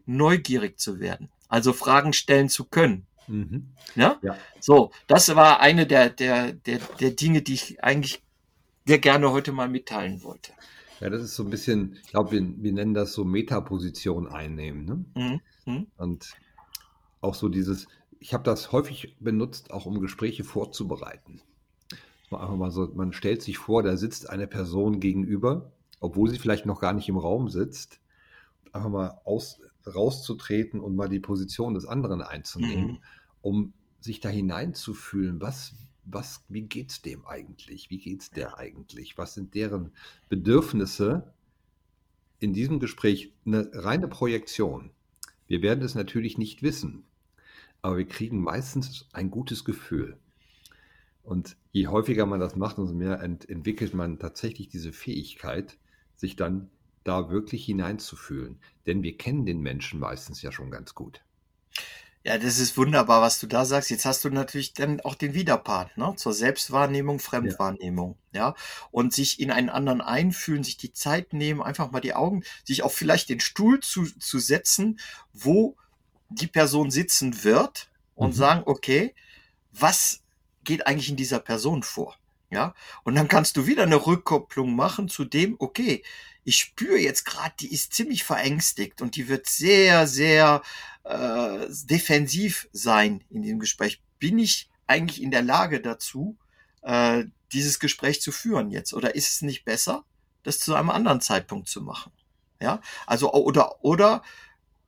neugierig 0.07 0.81
zu 0.81 0.99
werden, 0.99 1.31
also 1.47 1.73
Fragen 1.73 2.13
stellen 2.13 2.49
zu 2.49 2.65
können. 2.65 3.07
Mhm. 3.27 3.69
Ja? 3.95 4.19
ja? 4.23 4.37
So, 4.61 4.91
das 5.07 5.35
war 5.35 5.61
eine 5.61 5.87
der, 5.87 6.11
der, 6.11 6.53
der, 6.53 6.79
der 7.01 7.11
Dinge, 7.11 7.43
die 7.43 7.55
ich 7.55 7.83
eigentlich 7.83 8.23
sehr 8.87 8.99
gerne 8.99 9.31
heute 9.33 9.53
mal 9.53 9.69
mitteilen 9.69 10.23
wollte. 10.23 10.53
Ja, 11.01 11.11
das 11.11 11.23
ist 11.23 11.37
so 11.37 11.45
ein 11.45 11.51
bisschen, 11.51 11.99
ich 12.03 12.11
glaube, 12.11 12.33
wir, 12.33 12.63
wir 12.63 12.73
nennen 12.73 12.95
das 12.95 13.13
so 13.13 13.25
Metaposition 13.25 14.29
einnehmen. 14.29 14.85
Ne? 14.85 15.05
Mhm. 15.15 15.41
mhm. 15.73 15.87
Und 15.97 16.33
auch 17.21 17.35
so 17.35 17.49
dieses, 17.49 17.89
ich 18.21 18.33
habe 18.35 18.45
das 18.45 18.73
häufig 18.73 19.17
benutzt, 19.21 19.71
auch 19.71 19.87
um 19.87 20.01
Gespräche 20.01 20.45
vorzubereiten. 20.45 21.41
Einfach 22.31 22.57
mal 22.57 22.71
so, 22.71 22.91
man 22.95 23.13
stellt 23.13 23.43
sich 23.43 23.59
vor, 23.59 23.83
da 23.83 23.97
sitzt 23.97 24.29
eine 24.29 24.47
Person 24.47 24.99
gegenüber, 24.99 25.71
obwohl 26.01 26.29
sie 26.31 26.39
vielleicht 26.39 26.67
noch 26.67 26.81
gar 26.81 26.93
nicht 26.93 27.09
im 27.09 27.19
Raum 27.19 27.49
sitzt. 27.49 28.01
Einfach 28.73 28.89
mal 28.89 29.21
aus, 29.25 29.61
rauszutreten 29.87 30.81
und 30.81 30.97
mal 30.97 31.09
die 31.09 31.21
Position 31.21 31.75
des 31.75 31.87
anderen 31.87 32.23
einzunehmen, 32.23 32.87
mhm. 32.87 32.99
um 33.43 33.73
sich 34.01 34.21
da 34.21 34.29
hineinzufühlen, 34.29 35.41
was, 35.41 35.75
was, 36.05 36.45
wie 36.49 36.63
geht's 36.63 37.03
dem 37.03 37.27
eigentlich? 37.27 37.91
Wie 37.91 37.99
geht's 37.99 38.31
der 38.31 38.59
eigentlich? 38.59 39.17
Was 39.17 39.35
sind 39.35 39.55
deren 39.55 39.93
Bedürfnisse? 40.29 41.33
In 42.39 42.53
diesem 42.53 42.81
Gespräch 42.81 43.33
eine 43.47 43.71
reine 43.73 44.09
Projektion. 44.09 44.91
Wir 45.47 45.63
werden 45.63 45.83
es 45.83 45.95
natürlich 45.95 46.37
nicht 46.37 46.63
wissen, 46.63 47.05
aber 47.81 47.99
wir 47.99 48.09
kriegen 48.09 48.43
meistens 48.43 49.09
ein 49.13 49.31
gutes 49.31 49.65
Gefühl. 49.65 50.19
Und 51.23 51.57
je 51.73 51.89
häufiger 51.89 52.27
man 52.27 52.41
das 52.41 52.57
macht, 52.57 52.79
umso 52.79 52.95
mehr 52.95 53.21
ent 53.21 53.49
entwickelt 53.49 53.95
man 53.95 54.19
tatsächlich 54.19 54.69
diese 54.69 54.93
Fähigkeit, 54.93 55.79
sich 56.17 56.37
dann 56.37 56.71
da 57.05 57.31
wirklich 57.31 57.65
hineinzufühlen. 57.65 58.59
Denn 58.87 59.03
wir 59.03 59.17
kennen 59.17 59.47
den 59.47 59.61
Menschen 59.61 60.01
meistens 60.01 60.43
ja 60.43 60.53
schon 60.53 60.71
ganz 60.71 60.95
gut. 60.95 61.23
Ja, 62.27 62.39
das 62.39 62.59
ist 62.59 62.79
wunderbar, 62.79 63.21
was 63.21 63.39
du 63.39 63.47
da 63.47 63.67
sagst. 63.67 63.91
Jetzt 63.91 64.07
hast 64.07 64.25
du 64.25 64.31
natürlich 64.31 64.73
dann 64.73 65.03
auch 65.03 65.15
den 65.15 65.35
Widerpart, 65.35 65.99
ne? 65.99 66.15
Zur 66.17 66.33
Selbstwahrnehmung, 66.33 67.19
Fremdwahrnehmung, 67.19 68.17
ja. 68.33 68.49
ja. 68.49 68.55
Und 68.91 69.13
sich 69.13 69.41
in 69.41 69.51
einen 69.51 69.69
anderen 69.69 70.01
einfühlen, 70.01 70.65
sich 70.65 70.79
die 70.79 70.95
Zeit 70.95 71.35
nehmen, 71.35 71.61
einfach 71.61 71.91
mal 71.91 72.01
die 72.01 72.15
Augen, 72.15 72.43
sich 72.65 72.83
auch 72.83 72.93
vielleicht 72.93 73.29
den 73.29 73.41
Stuhl 73.41 73.81
zu, 73.81 74.07
zu 74.07 74.39
setzen, 74.39 74.99
wo 75.35 75.77
die 76.31 76.47
Person 76.47 76.91
sitzen 76.91 77.45
wird 77.45 77.91
und 78.15 78.31
mhm. 78.31 78.37
sagen, 78.37 78.63
okay, 78.65 79.15
was 79.73 80.23
geht 80.65 80.87
eigentlich 80.87 81.11
in 81.11 81.17
dieser 81.17 81.41
Person 81.41 81.83
vor? 81.83 82.17
Ja. 82.49 82.75
Und 83.03 83.17
dann 83.17 83.29
kannst 83.29 83.59
du 83.59 83.67
wieder 83.67 83.83
eine 83.83 84.07
Rückkopplung 84.07 84.75
machen 84.75 85.09
zu 85.09 85.27
dem, 85.27 85.57
okay, 85.59 86.03
ich 86.45 86.59
spüre 86.59 86.99
jetzt 86.99 87.25
gerade, 87.25 87.55
die 87.61 87.73
ist 87.73 87.95
ziemlich 87.95 88.25
verängstigt 88.25 89.03
und 89.03 89.17
die 89.17 89.29
wird 89.29 89.47
sehr, 89.47 90.07
sehr 90.07 90.63
äh, 91.05 91.67
defensiv 91.85 92.69
sein 92.73 93.25
in 93.31 93.43
dem 93.43 93.59
Gespräch. 93.59 94.01
Bin 94.19 94.39
ich 94.39 94.69
eigentlich 94.87 95.23
in 95.23 95.31
der 95.31 95.43
Lage 95.43 95.81
dazu, 95.81 96.37
äh, 96.83 97.25
dieses 97.53 97.81
Gespräch 97.81 98.21
zu 98.21 98.33
führen 98.33 98.71
jetzt? 98.71 98.93
Oder 98.93 99.15
ist 99.15 99.31
es 99.31 99.43
nicht 99.43 99.65
besser, 99.65 100.05
das 100.43 100.59
zu 100.61 100.75
einem 100.75 100.91
anderen 100.91 101.21
Zeitpunkt 101.21 101.69
zu 101.69 101.81
machen? 101.83 102.13
Ja, 102.61 102.81
also 103.07 103.33
oder 103.33 103.85
oder 103.85 104.23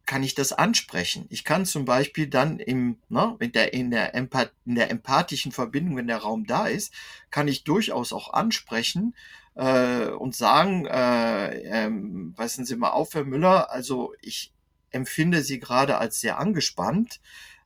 kann 0.06 0.22
ich 0.22 0.34
das 0.34 0.52
ansprechen? 0.52 1.26
Ich 1.30 1.44
kann 1.44 1.66
zum 1.66 1.84
Beispiel 1.84 2.28
dann 2.28 2.60
im, 2.60 2.98
ne, 3.08 3.36
in, 3.40 3.52
der, 3.52 3.74
in, 3.74 3.90
der 3.90 4.14
Empath 4.14 4.52
in 4.64 4.76
der 4.76 4.90
empathischen 4.90 5.50
Verbindung, 5.52 5.96
wenn 5.96 6.06
der 6.06 6.18
Raum 6.18 6.46
da 6.46 6.68
ist, 6.68 6.92
kann 7.30 7.48
ich 7.48 7.64
durchaus 7.64 8.12
auch 8.12 8.32
ansprechen, 8.32 9.14
äh, 9.56 10.08
und 10.08 10.36
sagen, 10.36 10.86
äh, 10.86 11.60
ähm, 11.62 12.34
passen 12.36 12.64
Sie 12.64 12.76
mal 12.76 12.90
auf, 12.90 13.14
Herr 13.14 13.24
Müller, 13.24 13.70
also 13.70 14.14
ich 14.20 14.52
empfinde 14.90 15.42
Sie 15.42 15.58
gerade 15.58 15.98
als 15.98 16.20
sehr 16.20 16.38
angespannt. 16.38 17.20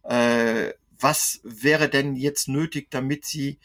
Äh, 0.04 0.72
was 0.98 1.40
wäre 1.42 1.88
denn 1.88 2.14
jetzt 2.14 2.48
nötig, 2.48 2.90
damit 2.90 3.24
Sie 3.24 3.58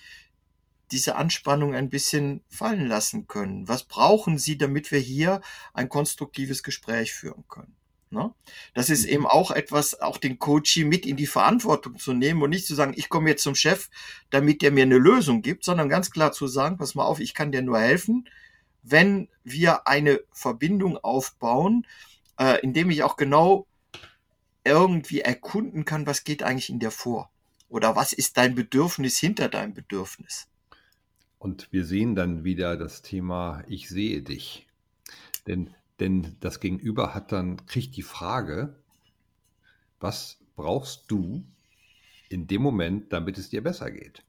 diese 0.91 1.15
Anspannung 1.15 1.75
ein 1.75 1.89
bisschen 1.89 2.43
fallen 2.49 2.88
lassen 2.88 3.27
können? 3.27 3.67
Was 3.67 3.83
brauchen 3.83 4.38
Sie, 4.38 4.57
damit 4.57 4.91
wir 4.91 4.99
hier 4.99 5.41
ein 5.73 5.89
konstruktives 5.89 6.63
Gespräch 6.63 7.13
führen 7.13 7.45
können? 7.47 7.75
Ne? 8.15 8.34
Das 8.73 8.89
ist 8.89 9.06
eben 9.06 9.23
mhm. 9.23 9.28
auch 9.28 9.51
etwas, 9.51 10.01
auch 10.01 10.17
den 10.17 10.39
Coachie 10.39 10.86
mit 10.86 11.06
in 11.06 11.17
die 11.17 11.28
Verantwortung 11.28 11.99
zu 11.99 12.13
nehmen 12.13 12.41
und 12.41 12.49
nicht 12.49 12.65
zu 12.65 12.73
sagen, 12.73 12.93
ich 12.95 13.10
komme 13.10 13.30
jetzt 13.30 13.43
zum 13.43 13.54
Chef, 13.54 13.89
damit 14.30 14.62
der 14.62 14.71
mir 14.71 14.84
eine 14.84 14.97
Lösung 14.97 15.41
gibt, 15.41 15.65
sondern 15.65 15.89
ganz 15.89 16.10
klar 16.10 16.32
zu 16.32 16.47
sagen, 16.47 16.78
pass 16.78 16.95
mal 16.95 17.04
auf, 17.04 17.19
ich 17.19 17.34
kann 17.34 17.51
dir 17.51 17.62
nur 17.62 17.80
helfen, 17.80 18.28
wenn 18.82 19.28
wir 19.43 19.88
eine 19.88 20.21
Verbindung 20.32 20.97
aufbauen, 20.97 21.86
äh, 22.39 22.62
indem 22.62 22.89
ich 22.89 23.04
auch 23.04 23.17
genau 23.17 23.67
irgendwie 24.63 25.21
erkunden 25.21 25.86
kann, 25.86 26.08
was 26.08 26.23
geht 26.23 26.41
eigentlich 26.41 26.69
in 26.69 26.80
dir 26.80 26.91
vor? 26.91 27.30
Oder 27.67 27.95
was 27.95 28.13
ist 28.13 28.38
dein 28.38 28.56
Bedürfnis 28.56 29.19
hinter 29.19 29.49
deinem 29.49 29.73
Bedürfnis? 29.73 30.47
Und 31.38 31.67
wir 31.71 31.86
sehen 31.86 32.15
dann 32.15 32.43
wieder 32.43 32.78
das 32.78 33.01
Thema, 33.01 33.63
ich 33.67 33.89
sehe 33.89 34.21
dich. 34.21 34.67
Denn 35.45 35.75
denn 35.99 36.36
das 36.39 36.60
Gegenüber 36.60 37.13
hat 37.13 37.31
dann, 37.31 37.65
kriegt 37.65 37.95
die 37.95 38.03
Frage, 38.03 38.75
was 39.99 40.38
brauchst 40.55 41.05
du 41.10 41.45
in 42.29 42.47
dem 42.47 42.62
Moment, 42.62 43.13
damit 43.13 43.38
es 43.38 43.49
dir 43.49 43.63
besser 43.63 43.91
geht? 43.91 44.23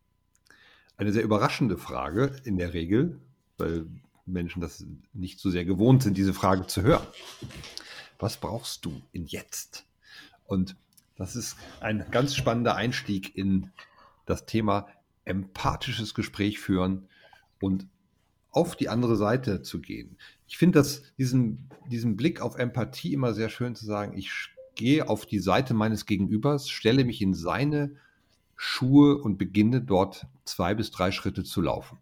Eine 0.97 1.13
sehr 1.13 1.23
überraschende 1.23 1.77
Frage 1.77 2.37
in 2.45 2.57
der 2.57 2.73
Regel, 2.73 3.21
weil 3.59 3.87
Menschen 4.25 4.61
das 4.61 4.85
nicht 5.13 5.39
so 5.41 5.51
sehr 5.51 5.65
gewohnt 5.65 6.03
sind, 6.03 6.17
diese 6.17 6.35
Frage 6.35 6.67
zu 6.67 6.83
hören. 6.83 7.07
Was 8.19 8.39
brauchst 8.39 8.85
du 8.85 9.03
in 9.13 9.27
jetzt? 9.27 9.85
Und 10.47 10.77
das 11.17 11.37
ist 11.37 11.57
ein 11.81 12.07
ganz 12.11 12.35
spannender 12.35 12.77
Einstieg 12.77 13.37
in 13.37 13.71
das 14.27 14.47
Thema 14.47 14.89
empathisches 15.25 16.15
Gespräch 16.15 16.59
führen 16.59 17.09
und 17.61 17.87
auf 18.57 18.75
die 18.75 18.89
andere 18.89 19.17
Seite 19.17 19.63
zu 19.63 19.81
gehen 19.81 20.17
ich 20.47 20.59
finde 20.59 20.79
das, 20.79 21.03
diesen, 21.19 21.69
diesen 21.91 22.17
Blick 22.17 22.41
auf 22.41 22.57
Empathie 22.57 23.13
immer 23.13 23.35
sehr 23.35 23.49
schön 23.49 23.75
zu 23.75 23.85
sagen, 23.85 24.17
ich 24.17 24.51
gehe 24.75 25.09
auf 25.09 25.27
die 25.27 25.39
Seite 25.39 25.75
meines 25.75 26.07
Gegenübers, 26.07 26.69
stelle 26.69 27.05
mich 27.05 27.21
in 27.21 27.35
seine 27.35 27.97
Schuhe 28.55 29.19
und 29.19 29.39
beginne 29.39 29.81
dort 29.83 30.27
zwei 30.45 30.75
bis 30.75 30.91
drei 30.91 31.11
Schritte 31.11 31.45
zu 31.45 31.61
laufen. 31.61 31.99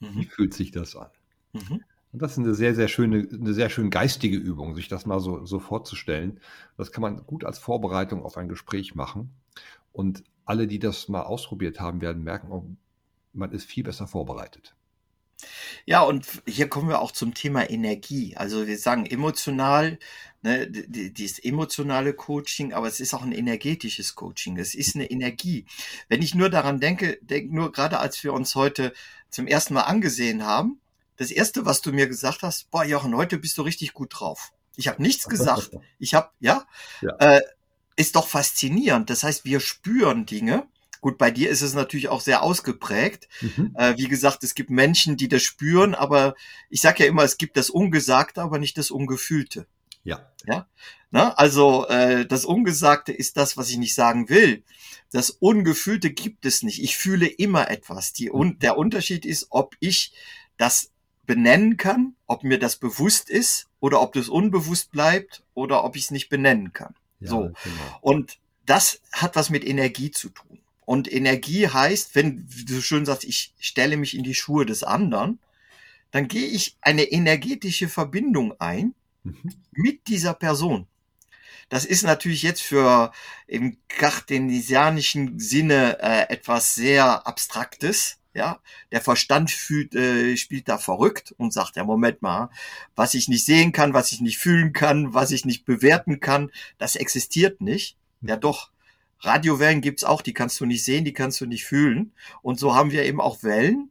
Mhm. 0.00 0.14
Wie 0.14 0.24
fühlt 0.24 0.54
sich 0.54 0.70
das 0.70 0.94
an? 0.94 1.08
Mhm. 1.52 1.82
Und 2.12 2.22
das 2.22 2.32
ist 2.32 2.38
eine 2.38 2.54
sehr, 2.54 2.74
sehr 2.74 2.88
schöne, 2.88 3.28
eine 3.30 3.52
sehr 3.52 3.68
schön 3.68 3.90
geistige 3.90 4.36
Übung, 4.36 4.74
sich 4.74 4.88
das 4.88 5.04
mal 5.04 5.20
so, 5.20 5.44
so 5.44 5.58
vorzustellen. 5.58 6.40
Das 6.76 6.92
kann 6.92 7.02
man 7.02 7.26
gut 7.26 7.44
als 7.44 7.58
Vorbereitung 7.58 8.22
auf 8.22 8.36
ein 8.38 8.48
Gespräch 8.48 8.94
machen. 8.94 9.30
Und 9.92 10.22
alle, 10.44 10.66
die 10.66 10.78
das 10.78 11.08
mal 11.08 11.22
ausprobiert 11.22 11.80
haben, 11.80 12.00
werden 12.00 12.22
merken, 12.22 12.50
oh, 12.50 12.64
man 13.34 13.52
ist 13.52 13.64
viel 13.64 13.84
besser 13.84 14.06
vorbereitet. 14.06 14.74
Ja, 15.86 16.02
und 16.02 16.26
hier 16.46 16.68
kommen 16.68 16.88
wir 16.88 17.00
auch 17.00 17.12
zum 17.12 17.34
Thema 17.34 17.68
Energie. 17.68 18.36
Also 18.36 18.66
wir 18.66 18.78
sagen 18.78 19.06
emotional, 19.06 19.98
ne, 20.42 20.68
dieses 20.68 21.38
emotionale 21.38 22.12
Coaching, 22.12 22.72
aber 22.72 22.88
es 22.88 23.00
ist 23.00 23.14
auch 23.14 23.22
ein 23.22 23.32
energetisches 23.32 24.14
Coaching. 24.14 24.58
Es 24.58 24.74
ist 24.74 24.96
eine 24.96 25.10
Energie. 25.10 25.66
Wenn 26.08 26.22
ich 26.22 26.34
nur 26.34 26.50
daran 26.50 26.80
denke, 26.80 27.18
denk 27.22 27.52
nur 27.52 27.72
gerade 27.72 27.98
als 27.98 28.22
wir 28.24 28.32
uns 28.32 28.54
heute 28.54 28.92
zum 29.30 29.46
ersten 29.46 29.74
Mal 29.74 29.82
angesehen 29.82 30.44
haben, 30.44 30.80
das 31.16 31.30
erste, 31.30 31.66
was 31.66 31.82
du 31.82 31.92
mir 31.92 32.06
gesagt 32.06 32.42
hast, 32.42 32.70
boah 32.70 32.84
Jochen, 32.84 33.16
heute 33.16 33.38
bist 33.38 33.58
du 33.58 33.62
richtig 33.62 33.92
gut 33.92 34.10
drauf. 34.18 34.52
Ich 34.76 34.88
habe 34.88 35.02
nichts 35.02 35.24
gesagt. 35.28 35.70
Ich 35.98 36.14
habe, 36.14 36.30
ja, 36.40 36.66
ja. 37.00 37.16
Äh, 37.18 37.42
ist 37.96 38.14
doch 38.14 38.28
faszinierend. 38.28 39.10
Das 39.10 39.24
heißt, 39.24 39.44
wir 39.44 39.58
spüren 39.58 40.24
Dinge 40.24 40.68
Gut, 41.00 41.18
bei 41.18 41.30
dir 41.30 41.50
ist 41.50 41.62
es 41.62 41.74
natürlich 41.74 42.08
auch 42.08 42.20
sehr 42.20 42.42
ausgeprägt. 42.42 43.28
Mhm. 43.40 43.74
Äh, 43.76 43.96
wie 43.96 44.08
gesagt, 44.08 44.44
es 44.44 44.54
gibt 44.54 44.70
Menschen, 44.70 45.16
die 45.16 45.28
das 45.28 45.42
spüren, 45.42 45.94
aber 45.94 46.34
ich 46.70 46.80
sage 46.80 47.04
ja 47.04 47.08
immer, 47.08 47.22
es 47.22 47.38
gibt 47.38 47.56
das 47.56 47.70
Ungesagte, 47.70 48.42
aber 48.42 48.58
nicht 48.58 48.78
das 48.78 48.90
Ungefühlte. 48.90 49.66
Ja. 50.04 50.30
Ja. 50.46 50.66
Na, 51.10 51.32
also 51.34 51.86
äh, 51.88 52.26
das 52.26 52.44
Ungesagte 52.44 53.12
ist 53.12 53.36
das, 53.36 53.56
was 53.56 53.70
ich 53.70 53.78
nicht 53.78 53.94
sagen 53.94 54.28
will. 54.28 54.62
Das 55.10 55.30
Ungefühlte 55.30 56.10
gibt 56.10 56.44
es 56.44 56.62
nicht. 56.62 56.82
Ich 56.82 56.96
fühle 56.96 57.26
immer 57.26 57.70
etwas. 57.70 58.12
Die, 58.12 58.30
und 58.30 58.62
der 58.62 58.76
Unterschied 58.76 59.24
ist, 59.24 59.46
ob 59.50 59.74
ich 59.80 60.12
das 60.58 60.92
benennen 61.24 61.76
kann, 61.76 62.14
ob 62.26 62.42
mir 62.42 62.58
das 62.58 62.76
bewusst 62.76 63.30
ist 63.30 63.68
oder 63.80 64.00
ob 64.00 64.12
das 64.14 64.28
unbewusst 64.28 64.90
bleibt 64.90 65.44
oder 65.54 65.84
ob 65.84 65.96
ich 65.96 66.04
es 66.04 66.10
nicht 66.10 66.28
benennen 66.28 66.72
kann. 66.72 66.94
Ja, 67.20 67.30
so. 67.30 67.40
Genau. 67.40 67.98
Und 68.00 68.38
das 68.66 69.00
hat 69.12 69.36
was 69.36 69.50
mit 69.50 69.66
Energie 69.66 70.10
zu 70.10 70.28
tun. 70.30 70.60
Und 70.88 71.12
Energie 71.12 71.68
heißt, 71.68 72.14
wenn 72.14 72.48
du 72.64 72.80
schön 72.80 73.04
sagst, 73.04 73.24
ich 73.24 73.52
stelle 73.60 73.98
mich 73.98 74.16
in 74.16 74.24
die 74.24 74.34
Schuhe 74.34 74.64
des 74.64 74.82
anderen, 74.82 75.38
dann 76.12 76.28
gehe 76.28 76.46
ich 76.46 76.78
eine 76.80 77.02
energetische 77.02 77.90
Verbindung 77.90 78.58
ein 78.58 78.94
mhm. 79.22 79.52
mit 79.72 80.08
dieser 80.08 80.32
Person. 80.32 80.86
Das 81.68 81.84
ist 81.84 82.04
natürlich 82.04 82.42
jetzt 82.42 82.62
für 82.62 83.12
im 83.46 83.76
kartenesianischen 83.88 85.38
Sinne 85.38 85.98
äh, 86.00 86.32
etwas 86.32 86.74
sehr 86.74 87.26
Abstraktes. 87.26 88.16
Ja, 88.32 88.58
der 88.90 89.02
Verstand 89.02 89.50
fühlt, 89.50 89.94
äh, 89.94 90.38
spielt 90.38 90.70
da 90.70 90.78
verrückt 90.78 91.34
und 91.36 91.52
sagt, 91.52 91.76
ja, 91.76 91.84
Moment 91.84 92.22
mal, 92.22 92.48
was 92.96 93.12
ich 93.12 93.28
nicht 93.28 93.44
sehen 93.44 93.72
kann, 93.72 93.92
was 93.92 94.10
ich 94.12 94.22
nicht 94.22 94.38
fühlen 94.38 94.72
kann, 94.72 95.12
was 95.12 95.32
ich 95.32 95.44
nicht 95.44 95.66
bewerten 95.66 96.20
kann, 96.20 96.50
das 96.78 96.96
existiert 96.96 97.60
nicht. 97.60 97.98
Ja, 98.22 98.38
doch. 98.38 98.70
Radiowellen 99.20 99.80
gibt's 99.80 100.04
auch, 100.04 100.22
die 100.22 100.34
kannst 100.34 100.60
du 100.60 100.66
nicht 100.66 100.84
sehen, 100.84 101.04
die 101.04 101.12
kannst 101.12 101.40
du 101.40 101.46
nicht 101.46 101.64
fühlen. 101.64 102.12
Und 102.42 102.58
so 102.58 102.74
haben 102.74 102.92
wir 102.92 103.04
eben 103.04 103.20
auch 103.20 103.42
Wellen, 103.42 103.90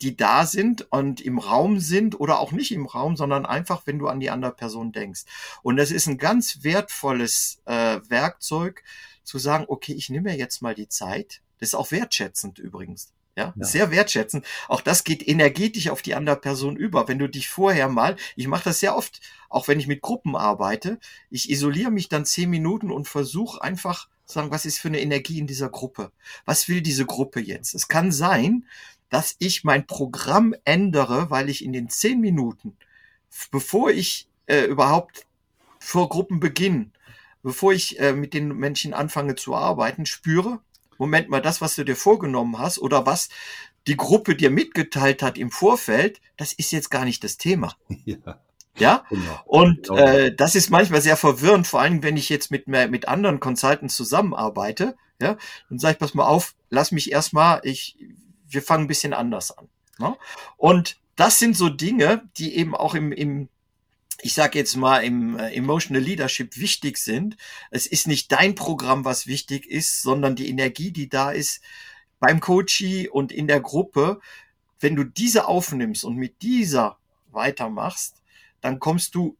die 0.00 0.16
da 0.16 0.46
sind 0.46 0.90
und 0.90 1.20
im 1.20 1.38
Raum 1.38 1.78
sind 1.78 2.18
oder 2.18 2.40
auch 2.40 2.50
nicht 2.50 2.72
im 2.72 2.86
Raum, 2.86 3.16
sondern 3.16 3.46
einfach, 3.46 3.82
wenn 3.86 4.00
du 4.00 4.08
an 4.08 4.18
die 4.18 4.30
andere 4.30 4.52
Person 4.52 4.90
denkst. 4.90 5.22
Und 5.62 5.76
das 5.76 5.92
ist 5.92 6.08
ein 6.08 6.18
ganz 6.18 6.64
wertvolles 6.64 7.62
äh, 7.66 8.00
Werkzeug, 8.08 8.82
zu 9.22 9.38
sagen, 9.38 9.66
okay, 9.68 9.92
ich 9.92 10.10
nehme 10.10 10.30
mir 10.30 10.36
jetzt 10.36 10.60
mal 10.60 10.74
die 10.74 10.88
Zeit. 10.88 11.40
Das 11.58 11.68
ist 11.68 11.74
auch 11.74 11.92
wertschätzend 11.92 12.58
übrigens. 12.58 13.12
Ja, 13.36 13.54
ja, 13.56 13.64
sehr 13.64 13.90
wertschätzend. 13.92 14.44
Auch 14.66 14.80
das 14.80 15.04
geht 15.04 15.26
energetisch 15.26 15.88
auf 15.88 16.02
die 16.02 16.16
andere 16.16 16.36
Person 16.36 16.76
über. 16.76 17.06
Wenn 17.06 17.20
du 17.20 17.28
dich 17.28 17.48
vorher 17.48 17.88
mal, 17.88 18.16
ich 18.34 18.48
mache 18.48 18.64
das 18.64 18.80
sehr 18.80 18.96
oft, 18.96 19.20
auch 19.48 19.68
wenn 19.68 19.78
ich 19.78 19.86
mit 19.86 20.02
Gruppen 20.02 20.34
arbeite, 20.34 20.98
ich 21.30 21.48
isoliere 21.48 21.92
mich 21.92 22.08
dann 22.08 22.26
zehn 22.26 22.50
Minuten 22.50 22.90
und 22.90 23.06
versuche 23.06 23.62
einfach 23.62 24.08
sagen, 24.30 24.50
was 24.50 24.64
ist 24.64 24.78
für 24.78 24.88
eine 24.88 25.00
Energie 25.00 25.38
in 25.38 25.46
dieser 25.46 25.68
Gruppe? 25.68 26.12
Was 26.44 26.68
will 26.68 26.80
diese 26.80 27.06
Gruppe 27.06 27.40
jetzt? 27.40 27.74
Es 27.74 27.88
kann 27.88 28.12
sein, 28.12 28.66
dass 29.08 29.36
ich 29.38 29.64
mein 29.64 29.86
Programm 29.86 30.54
ändere, 30.64 31.30
weil 31.30 31.48
ich 31.48 31.64
in 31.64 31.72
den 31.72 31.88
zehn 31.88 32.20
Minuten, 32.20 32.76
bevor 33.50 33.90
ich 33.90 34.28
äh, 34.46 34.64
überhaupt 34.64 35.26
vor 35.78 36.08
Gruppen 36.08 36.40
beginne, 36.40 36.90
bevor 37.42 37.72
ich 37.72 37.98
äh, 37.98 38.12
mit 38.12 38.34
den 38.34 38.48
Menschen 38.56 38.94
anfange 38.94 39.34
zu 39.34 39.54
arbeiten, 39.54 40.06
spüre, 40.06 40.60
Moment 40.98 41.30
mal, 41.30 41.40
das, 41.40 41.62
was 41.62 41.76
du 41.76 41.84
dir 41.84 41.96
vorgenommen 41.96 42.58
hast 42.58 42.78
oder 42.78 43.06
was 43.06 43.30
die 43.86 43.96
Gruppe 43.96 44.36
dir 44.36 44.50
mitgeteilt 44.50 45.22
hat 45.22 45.38
im 45.38 45.50
Vorfeld, 45.50 46.20
das 46.36 46.52
ist 46.52 46.72
jetzt 46.72 46.90
gar 46.90 47.04
nicht 47.04 47.24
das 47.24 47.36
Thema. 47.36 47.74
Ja. 48.04 48.40
Ja, 48.78 49.04
genau. 49.10 49.40
und 49.46 49.88
genau. 49.88 49.96
Äh, 49.96 50.34
das 50.34 50.54
ist 50.54 50.70
manchmal 50.70 51.02
sehr 51.02 51.16
verwirrend, 51.16 51.66
vor 51.66 51.80
allem 51.80 52.02
wenn 52.02 52.16
ich 52.16 52.28
jetzt 52.28 52.50
mit 52.50 52.66
mit 52.66 53.08
anderen 53.08 53.40
Consultants 53.40 53.96
zusammenarbeite. 53.96 54.96
Ja, 55.20 55.36
dann 55.68 55.78
sage 55.78 55.94
ich, 55.94 55.98
pass 55.98 56.14
mal 56.14 56.24
auf, 56.24 56.54
lass 56.70 56.92
mich 56.92 57.12
erstmal, 57.12 57.60
ich, 57.64 57.98
wir 58.48 58.62
fangen 58.62 58.84
ein 58.84 58.88
bisschen 58.88 59.12
anders 59.12 59.56
an. 59.56 59.68
Ne? 59.98 60.16
Und 60.56 60.96
das 61.16 61.38
sind 61.38 61.56
so 61.56 61.68
Dinge, 61.68 62.22
die 62.38 62.56
eben 62.56 62.74
auch 62.74 62.94
im, 62.94 63.12
im 63.12 63.50
ich 64.22 64.34
sage 64.34 64.58
jetzt 64.58 64.76
mal, 64.76 65.00
im 65.00 65.38
äh, 65.38 65.52
Emotional 65.54 66.02
Leadership 66.02 66.56
wichtig 66.56 66.98
sind. 66.98 67.36
Es 67.70 67.86
ist 67.86 68.06
nicht 68.06 68.32
dein 68.32 68.54
Programm, 68.54 69.04
was 69.04 69.26
wichtig 69.26 69.66
ist, 69.66 70.02
sondern 70.02 70.36
die 70.36 70.48
Energie, 70.48 70.90
die 70.90 71.08
da 71.08 71.30
ist 71.30 71.60
beim 72.18 72.40
Coachie 72.40 73.08
und 73.08 73.32
in 73.32 73.46
der 73.46 73.60
Gruppe. 73.60 74.20
Wenn 74.78 74.96
du 74.96 75.04
diese 75.04 75.46
aufnimmst 75.46 76.04
und 76.04 76.16
mit 76.16 76.42
dieser 76.42 76.98
weitermachst, 77.30 78.19
dann 78.60 78.78
kommst 78.78 79.14
du 79.14 79.36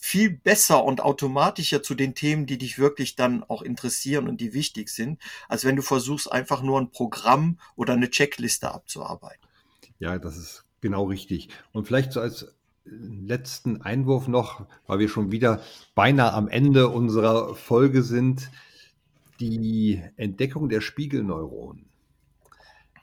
viel 0.00 0.30
besser 0.30 0.82
und 0.82 1.02
automatischer 1.02 1.82
zu 1.82 1.94
den 1.94 2.14
Themen, 2.14 2.46
die 2.46 2.56
dich 2.56 2.78
wirklich 2.78 3.16
dann 3.16 3.44
auch 3.44 3.60
interessieren 3.60 4.28
und 4.28 4.40
die 4.40 4.54
wichtig 4.54 4.88
sind, 4.88 5.20
als 5.48 5.64
wenn 5.64 5.76
du 5.76 5.82
versuchst, 5.82 6.32
einfach 6.32 6.62
nur 6.62 6.80
ein 6.80 6.90
Programm 6.90 7.58
oder 7.76 7.92
eine 7.92 8.08
Checkliste 8.08 8.72
abzuarbeiten. 8.72 9.46
Ja, 9.98 10.18
das 10.18 10.38
ist 10.38 10.64
genau 10.80 11.04
richtig. 11.04 11.50
Und 11.72 11.86
vielleicht 11.86 12.12
so 12.12 12.20
als 12.20 12.54
letzten 12.84 13.82
Einwurf 13.82 14.26
noch, 14.26 14.66
weil 14.86 14.98
wir 14.98 15.08
schon 15.08 15.30
wieder 15.32 15.62
beinahe 15.94 16.32
am 16.32 16.48
Ende 16.48 16.88
unserer 16.88 17.54
Folge 17.54 18.02
sind. 18.02 18.50
Die 19.38 20.02
Entdeckung 20.16 20.68
der 20.68 20.80
Spiegelneuronen 20.80 21.90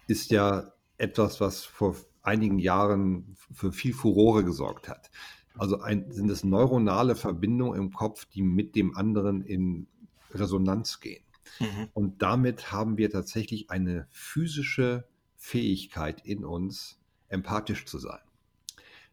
ist 0.08 0.32
ja 0.32 0.74
etwas, 0.98 1.40
was 1.42 1.64
vor 1.64 1.96
einigen 2.22 2.60
Jahren 2.60 3.38
für 3.54 3.72
viel 3.72 3.94
Furore 3.94 4.44
gesorgt 4.44 4.90
hat. 4.90 5.10
Also 5.60 5.80
ein, 5.80 6.12
sind 6.12 6.30
es 6.30 6.44
neuronale 6.44 7.16
Verbindungen 7.16 7.80
im 7.80 7.94
Kopf, 7.94 8.26
die 8.26 8.42
mit 8.42 8.76
dem 8.76 8.96
anderen 8.96 9.42
in 9.42 9.88
Resonanz 10.32 11.00
gehen. 11.00 11.24
Mhm. 11.60 11.88
Und 11.94 12.22
damit 12.22 12.72
haben 12.72 12.98
wir 12.98 13.10
tatsächlich 13.10 13.70
eine 13.70 14.08
physische 14.12 15.08
Fähigkeit 15.36 16.26
in 16.26 16.44
uns, 16.44 17.00
empathisch 17.30 17.86
zu 17.86 18.00
sein 18.00 18.20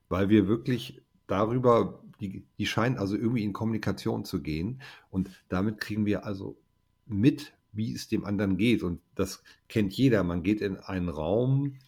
weil 0.08 0.28
wir 0.28 0.48
wirklich 0.48 1.02
darüber, 1.26 2.00
die, 2.20 2.44
die 2.58 2.66
scheinen 2.66 2.98
also 2.98 3.16
irgendwie 3.16 3.44
in 3.44 3.52
Kommunikation 3.52 4.24
zu 4.24 4.42
gehen 4.42 4.80
und 5.10 5.30
damit 5.48 5.80
kriegen 5.80 6.06
wir 6.06 6.24
also 6.24 6.56
mit, 7.06 7.52
wie 7.72 7.92
es 7.92 8.08
dem 8.08 8.24
anderen 8.24 8.56
geht 8.56 8.82
und 8.82 9.00
das 9.14 9.42
kennt 9.68 9.92
jeder. 9.94 10.22
Man 10.22 10.42
geht 10.42 10.60
in 10.60 10.76
einen 10.76 11.08
Raum, 11.08 11.78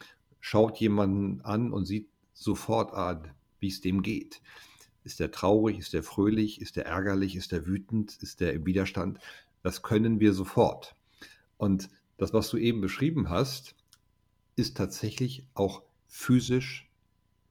schaut 0.40 0.78
jemanden 0.78 1.40
an 1.42 1.72
und 1.72 1.84
sieht 1.84 2.08
sofort, 2.32 2.92
ah, 2.94 3.22
wie 3.60 3.68
es 3.68 3.80
dem 3.80 4.02
geht. 4.02 4.40
Ist 5.04 5.20
der 5.20 5.30
traurig, 5.30 5.78
ist 5.78 5.92
der 5.92 6.02
fröhlich, 6.02 6.60
ist 6.60 6.76
der 6.76 6.86
ärgerlich, 6.86 7.36
ist 7.36 7.52
der 7.52 7.66
wütend, 7.66 8.16
ist 8.22 8.40
der 8.40 8.54
im 8.54 8.66
Widerstand? 8.66 9.20
Das 9.62 9.82
können 9.82 10.20
wir 10.20 10.32
sofort. 10.32 10.94
Und 11.56 11.88
das, 12.18 12.32
was 12.32 12.50
du 12.50 12.56
eben 12.56 12.80
beschrieben 12.80 13.28
hast, 13.28 13.74
ist 14.56 14.76
tatsächlich 14.76 15.44
auch 15.54 15.82
physisch 16.08 16.88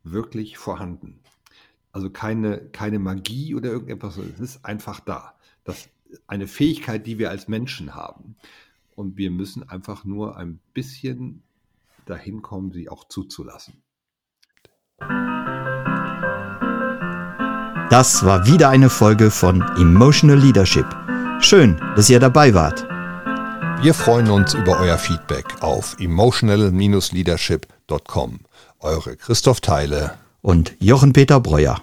wirklich 0.04 0.58
vorhanden. 0.58 1.20
Also 1.92 2.10
keine, 2.10 2.60
keine 2.72 3.00
Magie 3.00 3.56
oder 3.56 3.70
irgendetwas, 3.72 4.18
es 4.18 4.40
ist 4.40 4.66
einfach 4.66 5.00
da. 5.00 5.36
Das 5.64 5.90
ist 6.10 6.22
eine 6.28 6.48
Fähigkeit, 6.48 7.08
die 7.08 7.20
wir 7.20 7.30
als 7.30 7.48
Menschen 7.48 7.96
haben. 7.96 8.36
Und 8.96 9.18
wir 9.18 9.32
müssen 9.32 9.68
einfach 9.68 10.04
nur 10.04 10.38
ein 10.38 10.60
bisschen 10.74 11.44
dahin 12.06 12.42
kommen, 12.42 12.72
sie 12.72 12.90
auch 12.90 13.08
zuzulassen. 13.08 13.82
Das 17.92 18.26
war 18.26 18.48
wieder 18.48 18.70
eine 18.70 18.90
Folge 18.90 19.30
von 19.30 19.62
Emotional 19.78 20.40
Leadership. 20.40 20.88
Schön, 21.40 21.80
dass 21.96 22.10
ihr 22.10 22.20
dabei 22.20 22.56
wart. 22.56 22.88
Wir 23.84 23.94
freuen 23.94 24.32
uns 24.32 24.56
über 24.56 24.80
euer 24.80 24.98
Feedback 24.98 25.46
auf 25.62 25.96
emotional-leadership.com. 26.00 28.40
Eure 28.80 29.16
Christoph 29.16 29.62
Theile 29.62 30.16
und 30.42 30.74
Jochen 30.80 31.14
Peter 31.14 31.40
Breuer. 31.40 31.80